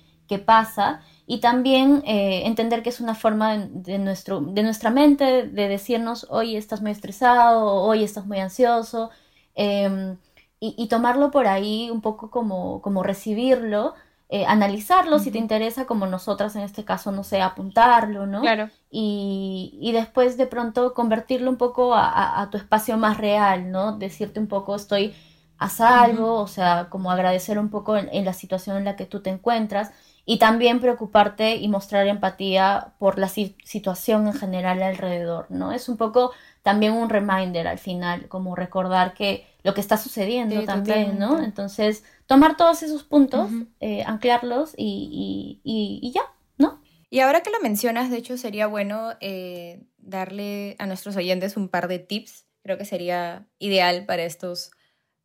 pasa 0.46 1.02
y 1.26 1.40
también 1.40 2.02
eh, 2.06 2.46
entender 2.46 2.82
que 2.82 2.88
es 2.88 3.00
una 3.00 3.14
forma 3.14 3.58
de, 3.58 3.98
nuestro, 3.98 4.40
de 4.40 4.62
nuestra 4.62 4.88
mente 4.90 5.46
de 5.46 5.68
decirnos, 5.68 6.26
hoy 6.30 6.56
estás 6.56 6.80
muy 6.80 6.90
estresado, 6.90 7.66
hoy 7.66 8.02
estás 8.02 8.24
muy 8.24 8.38
ansioso, 8.40 9.10
em, 9.54 10.16
y, 10.64 10.86
tomarlo 10.86 11.32
por 11.32 11.48
ahí 11.48 11.90
un 11.90 12.00
poco 12.00 12.30
como, 12.30 12.80
como 12.82 13.02
recibirlo 13.02 13.94
eh, 14.34 14.46
analizarlo 14.46 15.18
si 15.18 15.30
te 15.30 15.36
interesa, 15.36 15.84
como 15.84 16.06
nosotras 16.06 16.56
en 16.56 16.62
este 16.62 16.86
caso, 16.86 17.12
no 17.12 17.22
sé, 17.22 17.42
apuntarlo, 17.42 18.26
¿no? 18.26 18.40
Claro. 18.40 18.70
Y, 18.90 19.78
y 19.78 19.92
después 19.92 20.38
de 20.38 20.46
pronto 20.46 20.94
convertirlo 20.94 21.50
un 21.50 21.58
poco 21.58 21.94
a, 21.94 22.40
a, 22.40 22.48
tu 22.48 22.56
espacio 22.56 22.96
más 22.96 23.18
real, 23.18 23.70
¿no? 23.70 23.98
Decirte 23.98 24.40
un 24.40 24.46
poco, 24.46 24.74
estoy 24.74 25.14
a 25.58 25.68
salvo, 25.68 26.40
o 26.40 26.46
sea, 26.46 26.88
como 26.88 27.10
agradecer 27.10 27.58
un 27.58 27.68
poco 27.68 27.98
en, 27.98 28.24
la 28.24 28.32
situación 28.32 28.78
en 28.78 28.84
la 28.84 28.96
que 28.96 29.04
tú 29.04 29.20
te 29.20 29.28
encuentras 29.28 29.92
y 30.24 30.38
también 30.38 30.80
preocuparte 30.80 31.56
y 31.56 31.68
mostrar 31.68 32.06
empatía 32.06 32.94
por 32.98 33.18
la 33.18 33.28
situación 33.28 34.28
en 34.28 34.32
general 34.32 34.82
alrededor, 34.82 35.46
¿no? 35.50 35.72
Es 35.72 35.90
un 35.90 35.98
poco 35.98 36.32
también 36.62 36.94
un 36.94 37.10
reminder 37.10 37.68
al 37.68 37.78
final, 37.78 38.28
como 38.28 38.56
recordar 38.56 39.12
que 39.12 39.46
lo 39.62 39.74
que 39.74 39.80
está 39.80 39.96
sucediendo 39.96 40.64
también, 40.64 41.18
¿no? 41.18 41.42
Entonces, 41.42 42.04
tomar 42.26 42.56
todos 42.56 42.82
esos 42.82 43.04
puntos, 43.04 43.50
eh, 43.80 44.02
anclarlos 44.04 44.74
y, 44.76 45.60
y, 45.62 46.12
ya, 46.12 46.22
¿no? 46.58 46.80
Y 47.10 47.20
ahora 47.20 47.42
que 47.42 47.50
lo 47.50 47.60
mencionas, 47.60 48.10
de 48.10 48.16
hecho, 48.16 48.36
sería 48.36 48.66
bueno 48.66 49.12
eh, 49.20 49.84
darle 49.98 50.76
a 50.78 50.86
nuestros 50.86 51.16
oyentes 51.16 51.56
un 51.56 51.68
par 51.68 51.86
de 51.86 52.00
tips. 52.00 52.46
Creo 52.62 52.78
que 52.78 52.84
sería 52.84 53.46
ideal 53.58 54.04
para 54.06 54.24
estos, 54.24 54.72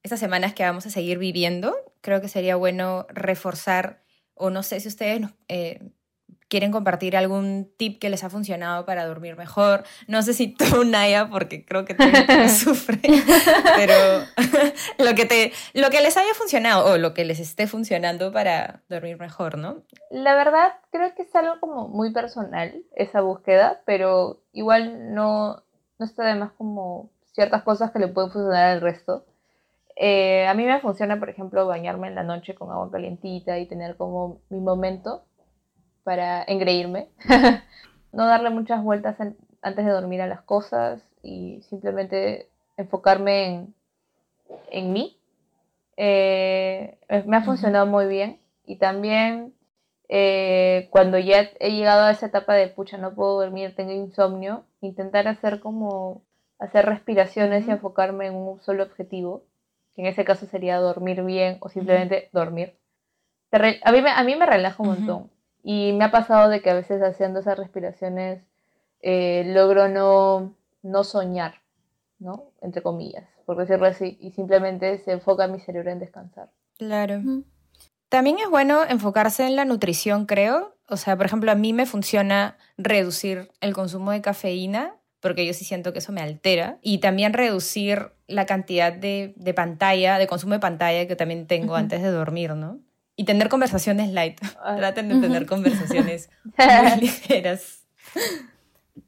estas 0.03 0.19
semanas 0.19 0.53
que 0.53 0.63
vamos 0.63 0.85
a 0.85 0.91
seguir 0.91 1.17
viviendo. 1.17 1.75
Creo 2.01 2.21
que 2.21 2.27
sería 2.27 2.55
bueno 2.55 3.07
reforzar, 3.09 4.03
o 4.35 4.49
no 4.49 4.61
sé 4.61 4.79
si 4.79 4.87
ustedes 4.87 5.21
eh, 5.47 5.91
quieren 6.49 6.71
compartir 6.71 7.17
algún 7.17 7.71
tip 7.77 7.99
que 7.99 8.09
les 8.09 8.23
ha 8.23 8.29
funcionado 8.29 8.85
para 8.85 9.05
dormir 9.05 9.35
mejor. 9.35 9.83
No 10.07 10.21
sé 10.21 10.33
si 10.33 10.47
tú, 10.47 10.65
Naya, 10.85 11.29
porque 11.29 11.65
creo 11.65 11.85
que 11.85 11.93
tú 11.93 12.03
sufre, 12.49 12.99
pero 13.75 13.93
lo, 15.05 15.15
que 15.15 15.25
te, 15.25 15.51
lo 15.73 15.89
que 15.89 16.01
les 16.01 16.17
haya 16.17 16.33
funcionado 16.33 16.93
o 16.93 16.97
lo 16.97 17.13
que 17.13 17.25
les 17.25 17.39
esté 17.39 17.67
funcionando 17.67 18.31
para 18.31 18.81
dormir 18.89 19.17
mejor, 19.17 19.57
¿no? 19.57 19.83
La 20.09 20.35
verdad, 20.35 20.73
creo 20.91 21.13
que 21.15 21.23
es 21.23 21.35
algo 21.35 21.59
como 21.59 21.87
muy 21.87 22.13
personal 22.13 22.83
esa 22.95 23.21
búsqueda, 23.21 23.81
pero 23.85 24.41
igual 24.53 25.13
no, 25.13 25.63
no 25.99 26.05
está 26.05 26.23
de 26.23 26.35
más 26.35 26.51
como 26.53 27.09
ciertas 27.33 27.63
cosas 27.63 27.91
que 27.91 27.99
le 27.99 28.07
pueden 28.07 28.31
funcionar 28.31 28.69
al 28.69 28.81
resto. 28.81 29.25
Eh, 29.99 30.47
a 30.47 30.53
mí 30.53 30.63
me 30.63 30.79
funciona, 30.79 31.17
por 31.19 31.29
ejemplo, 31.29 31.65
bañarme 31.65 32.07
en 32.07 32.15
la 32.15 32.23
noche 32.23 32.53
con 32.53 32.71
agua 32.71 32.91
calientita 32.91 33.57
y 33.57 33.67
tener 33.67 33.97
como 33.97 34.41
mi 34.49 34.59
momento 34.59 35.23
para 36.07 36.41
engreírme, 36.43 37.09
no 38.13 38.27
darle 38.27 38.49
muchas 38.49 38.81
vueltas 38.81 39.17
antes 39.19 39.85
de 39.85 39.91
dormir 39.91 40.21
a 40.21 40.27
las 40.27 40.41
cosas 40.41 41.01
y 41.21 41.61
simplemente 41.63 42.47
enfocarme 42.77 43.43
en, 43.43 43.73
en 44.71 44.93
mí. 44.93 45.19
Eh, 45.97 46.97
me 47.25 47.35
ha 47.35 47.41
funcionado 47.41 47.87
muy 47.87 48.07
bien 48.07 48.39
y 48.65 48.77
también 48.77 49.53
eh, 50.07 50.87
cuando 50.91 51.19
ya 51.19 51.49
he 51.59 51.71
llegado 51.71 52.05
a 52.05 52.11
esa 52.11 52.27
etapa 52.27 52.53
de 52.53 52.69
pucha, 52.69 52.97
no 52.97 53.13
puedo 53.13 53.41
dormir, 53.41 53.75
tengo 53.75 53.91
insomnio, 53.91 54.63
intentar 54.79 55.27
hacer 55.27 55.59
como 55.59 56.21
hacer 56.57 56.85
respiraciones 56.85 57.67
y 57.67 57.71
enfocarme 57.71 58.27
en 58.27 58.35
un 58.35 58.61
solo 58.61 58.83
objetivo, 58.83 59.43
que 59.93 60.03
en 60.03 60.07
ese 60.07 60.23
caso 60.23 60.45
sería 60.45 60.77
dormir 60.77 61.21
bien 61.23 61.57
o 61.59 61.67
simplemente 61.67 62.29
dormir. 62.31 62.77
A 63.51 63.91
mí, 63.91 64.01
me, 64.01 64.09
a 64.09 64.23
mí 64.23 64.37
me 64.37 64.45
relaja 64.45 64.81
un 64.81 64.89
montón. 64.89 65.36
Y 65.69 65.91
me 65.91 66.05
ha 66.05 66.11
pasado 66.11 66.47
de 66.47 66.61
que 66.61 66.69
a 66.69 66.75
veces 66.75 67.01
haciendo 67.01 67.41
esas 67.41 67.57
respiraciones 67.57 68.41
eh, 69.01 69.43
logro 69.47 69.89
no, 69.89 70.55
no 70.81 71.03
soñar, 71.03 71.55
¿no? 72.19 72.53
Entre 72.61 72.81
comillas, 72.81 73.25
por 73.45 73.57
decirlo 73.57 73.85
así, 73.85 74.17
y 74.21 74.31
simplemente 74.31 74.97
se 74.99 75.11
enfoca 75.11 75.45
mi 75.47 75.59
cerebro 75.59 75.91
en 75.91 75.99
descansar. 75.99 76.49
Claro. 76.77 77.21
También 78.07 78.39
es 78.39 78.49
bueno 78.49 78.85
enfocarse 78.87 79.45
en 79.45 79.57
la 79.57 79.65
nutrición, 79.65 80.25
creo. 80.25 80.77
O 80.87 80.95
sea, 80.95 81.17
por 81.17 81.25
ejemplo, 81.25 81.51
a 81.51 81.55
mí 81.55 81.73
me 81.73 81.85
funciona 81.85 82.55
reducir 82.77 83.51
el 83.59 83.73
consumo 83.73 84.11
de 84.11 84.21
cafeína 84.21 84.95
porque 85.19 85.45
yo 85.45 85.53
sí 85.53 85.65
siento 85.65 85.91
que 85.91 85.99
eso 85.99 86.13
me 86.13 86.21
altera. 86.21 86.77
Y 86.81 86.99
también 86.99 87.33
reducir 87.33 88.13
la 88.27 88.45
cantidad 88.45 88.93
de, 88.93 89.33
pantalla, 89.53 90.17
de 90.17 90.27
consumo 90.27 90.53
de 90.53 90.61
pantalla 90.61 91.07
que 91.07 91.17
también 91.17 91.45
tengo 91.45 91.75
antes 91.75 92.01
de 92.01 92.09
dormir, 92.09 92.55
¿no? 92.55 92.79
Y 93.17 93.25
tener 93.25 93.49
conversaciones 93.49 94.13
light. 94.13 94.39
Traten 94.77 95.09
de 95.09 95.19
tener 95.19 95.45
conversaciones 95.45 96.29
muy 96.57 97.01
ligeras. 97.01 97.79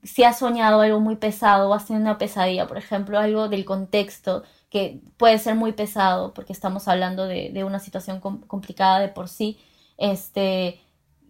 Si 0.03 0.23
has 0.23 0.39
soñado 0.39 0.81
algo 0.81 0.99
muy 0.99 1.15
pesado 1.15 1.69
o 1.69 1.73
has 1.73 1.85
tenido 1.85 2.01
una 2.01 2.17
pesadilla, 2.17 2.67
por 2.67 2.77
ejemplo, 2.77 3.17
algo 3.19 3.47
del 3.47 3.65
contexto 3.65 4.43
que 4.69 4.99
puede 5.17 5.37
ser 5.37 5.55
muy 5.55 5.73
pesado 5.73 6.33
porque 6.33 6.53
estamos 6.53 6.87
hablando 6.87 7.25
de, 7.25 7.63
una 7.63 7.79
situación 7.79 8.19
complicada 8.19 8.99
de 8.99 9.09
por 9.09 9.29
sí, 9.29 9.57
este, 9.97 10.79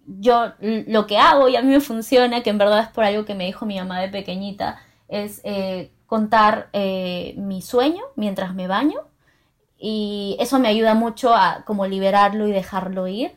yo 0.06 0.54
lo 0.60 1.08
que 1.08 1.18
hago 1.18 1.50
y 1.50 1.56
a 1.56 1.62
mí 1.62 1.68
me 1.70 1.80
funciona, 1.80 2.44
que 2.44 2.50
en 2.50 2.58
verdad 2.58 2.82
es 2.82 2.88
por 2.90 3.04
algo 3.04 3.26
que 3.26 3.36
me 3.36 3.46
dijo 3.46 3.66
mi 3.66 3.78
mamá 3.78 4.02
de 4.02 4.10
pequeñita, 4.10 4.80
es 5.08 5.42
eh, 5.44 5.92
contar 6.06 6.70
eh, 6.74 7.36
mi 7.38 7.62
sueño 7.62 8.04
mientras 8.16 8.54
me 8.56 8.68
baño 8.68 9.09
y 9.80 10.36
eso 10.40 10.60
me 10.60 10.68
ayuda 10.68 10.94
mucho 10.94 11.34
a 11.34 11.64
como 11.66 11.88
liberarlo 11.88 12.48
y 12.48 12.52
dejarlo 12.52 13.08
ir. 13.08 13.32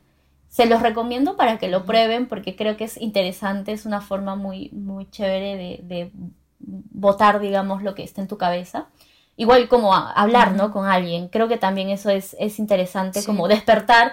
Se 0.49 0.67
los 0.67 0.83
recomiendo 0.83 1.37
para 1.37 1.59
que 1.59 1.69
lo 1.69 1.85
prueben 1.85 2.27
porque 2.27 2.57
creo 2.57 2.77
que 2.77 2.85
es 2.85 3.01
interesante, 3.01 3.73
es 3.73 3.87
una 3.87 4.01
forma 4.01 4.35
muy, 4.35 4.71
muy 4.71 5.09
chévere 5.09 5.57
de, 5.57 5.81
de 5.83 6.11
botar, 6.59 7.41
digamos, 7.41 7.83
lo 7.83 7.95
que 7.95 8.03
está 8.03 8.21
en 8.21 8.29
tu 8.29 8.37
cabeza. 8.37 8.89
Igual 9.37 9.69
como 9.69 9.95
hablar, 9.95 10.53
¿no? 10.53 10.73
Con 10.73 10.87
alguien. 10.87 11.29
Creo 11.29 11.49
que 11.49 11.57
también 11.57 11.89
eso 11.89 12.11
es, 12.11 12.37
es 12.39 12.59
interesante, 12.59 13.25
como 13.25 13.49
despertar 13.49 14.13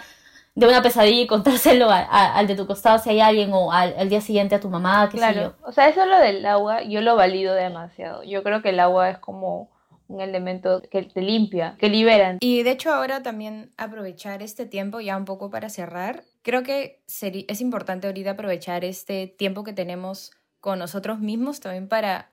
de 0.56 0.68
una 0.68 0.82
pesadilla 0.82 1.22
y 1.22 1.28
contárselo 1.28 1.90
al 1.90 2.48
de 2.48 2.56
tu 2.56 2.68
costado 2.68 3.00
si 3.00 3.10
hay 3.10 3.22
alguien 3.22 3.52
o 3.54 3.72
al, 3.72 4.10
día 4.10 4.22
siguiente 4.22 4.56
a 4.56 4.60
tu 4.60 4.70
mamá, 4.70 5.08
qué 5.10 5.18
claro. 5.18 5.34
sé 5.34 5.42
yo. 5.42 5.54
O 5.68 5.72
sea, 5.72 5.88
eso 5.88 6.06
lo 6.06 6.18
del 6.20 6.46
agua, 6.46 6.84
yo 6.84 7.02
lo 7.02 7.16
valido 7.16 7.54
demasiado. 7.54 8.24
Yo 8.24 8.44
creo 8.44 8.62
que 8.62 8.70
el 8.70 8.80
agua 8.80 9.10
es 9.10 9.18
como 9.20 9.70
un 10.10 10.22
elemento 10.22 10.82
que 10.82 11.04
te 11.04 11.22
limpia, 11.22 11.76
que 11.80 11.88
libera. 11.88 12.38
Y 12.42 12.64
de 12.64 12.72
hecho 12.72 12.92
ahora 12.92 13.24
también 13.24 13.72
aprovechar 13.78 14.44
este 14.44 14.66
tiempo 14.66 15.00
ya 15.00 15.16
un 15.16 15.26
poco 15.26 15.50
para 15.50 15.70
cerrar. 15.70 16.24
Creo 16.42 16.64
que 16.64 17.02
es 17.08 17.62
importante 17.62 18.08
ahorita 18.08 18.32
aprovechar 18.32 18.84
este 18.84 19.28
tiempo 19.28 19.64
que 19.64 19.72
tenemos 19.72 20.32
con 20.60 20.80
nosotros 20.80 21.20
mismos 21.20 21.60
también 21.62 21.88
para 21.88 22.32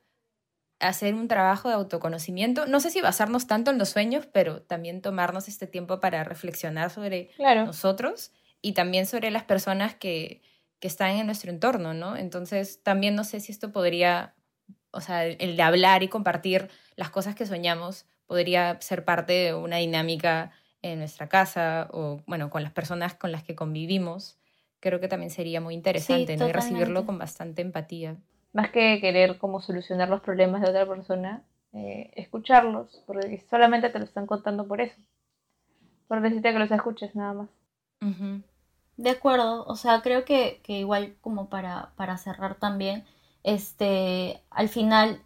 hacer 0.80 1.14
un 1.14 1.28
trabajo 1.28 1.68
de 1.68 1.74
autoconocimiento. 1.74 2.66
No 2.66 2.80
sé 2.80 2.90
si 2.90 3.00
basarnos 3.00 3.46
tanto 3.46 3.70
en 3.70 3.78
los 3.78 3.90
sueños, 3.90 4.26
pero 4.26 4.62
también 4.62 5.02
tomarnos 5.02 5.48
este 5.48 5.66
tiempo 5.66 6.00
para 6.00 6.24
reflexionar 6.24 6.90
sobre 6.90 7.30
nosotros 7.38 8.32
y 8.60 8.72
también 8.72 9.06
sobre 9.06 9.30
las 9.30 9.44
personas 9.44 9.94
que, 9.94 10.42
que, 10.80 10.88
están 10.88 11.12
en 11.16 11.26
nuestro 11.26 11.50
entorno, 11.50 11.94
¿no? 11.94 12.16
Entonces, 12.16 12.82
también 12.82 13.14
no 13.14 13.24
sé 13.24 13.40
si 13.40 13.52
esto 13.52 13.72
podría, 13.72 14.34
o 14.96 15.00
sea, 15.00 15.24
el 15.24 15.56
de 15.56 15.62
hablar 15.62 16.02
y 16.02 16.08
compartir 16.08 16.68
las 16.96 17.10
cosas 17.10 17.34
que 17.34 17.46
soñamos 17.46 18.06
podría 18.26 18.80
ser 18.80 19.04
parte 19.04 19.32
de 19.32 19.54
una 19.54 19.76
dinámica 19.76 20.50
en 20.82 20.98
nuestra 20.98 21.28
casa 21.28 21.88
o, 21.92 22.20
bueno, 22.26 22.50
con 22.50 22.62
las 22.62 22.72
personas 22.72 23.14
con 23.14 23.30
las 23.30 23.42
que 23.42 23.54
convivimos. 23.54 24.38
Creo 24.80 25.00
que 25.00 25.08
también 25.08 25.30
sería 25.30 25.60
muy 25.60 25.74
interesante, 25.74 26.36
¿no? 26.36 26.48
Y 26.48 26.52
recibirlo 26.52 27.06
con 27.06 27.18
bastante 27.18 27.62
empatía 27.62 28.16
más 28.56 28.70
que 28.70 29.00
querer 29.02 29.36
como 29.36 29.60
solucionar 29.60 30.08
los 30.08 30.22
problemas 30.22 30.62
de 30.62 30.70
otra 30.70 30.86
persona, 30.86 31.42
eh, 31.74 32.10
escucharlos, 32.16 33.02
porque 33.06 33.44
solamente 33.50 33.90
te 33.90 33.98
lo 33.98 34.06
están 34.06 34.26
contando 34.26 34.66
por 34.66 34.80
eso, 34.80 34.96
por 36.08 36.22
decirte 36.22 36.54
que 36.54 36.58
los 36.58 36.70
escuches 36.70 37.14
nada 37.14 37.34
más. 37.34 37.50
De 38.96 39.10
acuerdo, 39.10 39.64
o 39.66 39.76
sea, 39.76 40.00
creo 40.00 40.24
que, 40.24 40.62
que 40.62 40.78
igual 40.78 41.16
como 41.20 41.50
para, 41.50 41.92
para 41.96 42.16
cerrar 42.16 42.54
también, 42.54 43.04
este, 43.46 44.42
al 44.50 44.68
final 44.68 45.22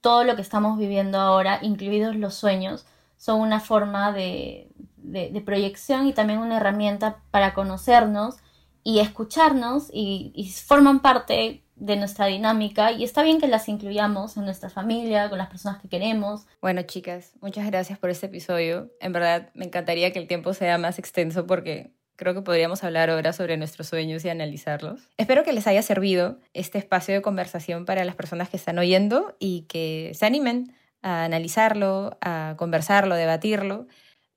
todo 0.00 0.24
lo 0.24 0.36
que 0.36 0.42
estamos 0.42 0.78
viviendo 0.78 1.20
ahora, 1.20 1.58
incluidos 1.62 2.16
los 2.16 2.34
sueños, 2.34 2.86
son 3.18 3.40
una 3.40 3.60
forma 3.60 4.10
de, 4.12 4.70
de, 4.96 5.40
proyección 5.42 6.06
y 6.06 6.14
también 6.14 6.38
una 6.38 6.56
herramienta 6.56 7.22
para 7.30 7.52
conocernos 7.52 8.36
y 8.82 9.00
escucharnos 9.00 9.90
y, 9.92 10.32
y 10.34 10.50
forman 10.50 11.00
parte 11.00 11.62
de 11.76 11.96
nuestra 11.96 12.26
dinámica 12.26 12.92
y 12.92 13.04
está 13.04 13.22
bien 13.22 13.38
que 13.38 13.48
las 13.48 13.68
incluyamos 13.68 14.38
en 14.38 14.46
nuestra 14.46 14.70
familia, 14.70 15.28
con 15.28 15.38
las 15.38 15.48
personas 15.48 15.82
que 15.82 15.88
queremos. 15.88 16.46
Bueno, 16.62 16.82
chicas, 16.82 17.32
muchas 17.42 17.66
gracias 17.66 17.98
por 17.98 18.08
este 18.08 18.26
episodio. 18.26 18.90
En 19.00 19.12
verdad, 19.12 19.50
me 19.54 19.66
encantaría 19.66 20.10
que 20.12 20.20
el 20.20 20.26
tiempo 20.26 20.54
sea 20.54 20.78
más 20.78 20.98
extenso 20.98 21.46
porque 21.46 21.92
creo 22.16 22.34
que 22.34 22.42
podríamos 22.42 22.84
hablar 22.84 23.10
ahora 23.10 23.32
sobre 23.32 23.56
nuestros 23.56 23.88
sueños 23.88 24.24
y 24.24 24.28
analizarlos. 24.28 25.00
Espero 25.16 25.44
que 25.44 25.52
les 25.52 25.66
haya 25.66 25.82
servido 25.82 26.38
este 26.52 26.78
espacio 26.78 27.14
de 27.14 27.22
conversación 27.22 27.84
para 27.84 28.04
las 28.04 28.14
personas 28.14 28.48
que 28.48 28.56
están 28.56 28.78
oyendo 28.78 29.36
y 29.38 29.62
que 29.62 30.12
se 30.14 30.26
animen 30.26 30.74
a 31.02 31.24
analizarlo, 31.24 32.16
a 32.20 32.54
conversarlo, 32.56 33.14
debatirlo 33.14 33.86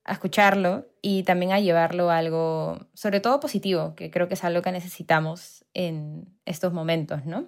a 0.08 0.14
escucharlo 0.14 0.88
y 1.02 1.24
también 1.24 1.52
a 1.52 1.60
llevarlo 1.60 2.10
a 2.10 2.18
algo, 2.18 2.80
sobre 2.94 3.20
todo 3.20 3.40
positivo, 3.40 3.94
que 3.96 4.10
creo 4.10 4.28
que 4.28 4.34
es 4.34 4.44
algo 4.44 4.62
que 4.62 4.72
necesitamos 4.72 5.66
en 5.74 6.26
estos 6.46 6.74
momentos, 6.74 7.26
¿no? 7.26 7.46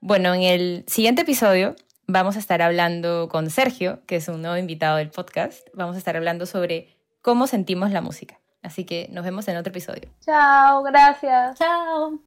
Bueno, 0.00 0.34
en 0.34 0.42
el 0.42 0.84
siguiente 0.88 1.22
episodio 1.22 1.76
vamos 2.08 2.36
a 2.36 2.38
estar 2.40 2.62
hablando 2.62 3.28
con 3.28 3.50
Sergio, 3.50 4.00
que 4.06 4.16
es 4.16 4.28
un 4.28 4.40
nuevo 4.42 4.56
invitado 4.56 4.96
del 4.96 5.10
podcast. 5.10 5.68
Vamos 5.74 5.94
a 5.94 5.98
estar 5.98 6.16
hablando 6.16 6.46
sobre 6.46 6.96
cómo 7.20 7.46
sentimos 7.46 7.90
la 7.92 8.00
música. 8.00 8.41
Así 8.62 8.84
que 8.84 9.08
nos 9.10 9.24
vemos 9.24 9.46
en 9.48 9.56
otro 9.56 9.70
episodio. 9.70 10.08
Chao, 10.24 10.82
gracias. 10.82 11.58
Chao. 11.58 12.20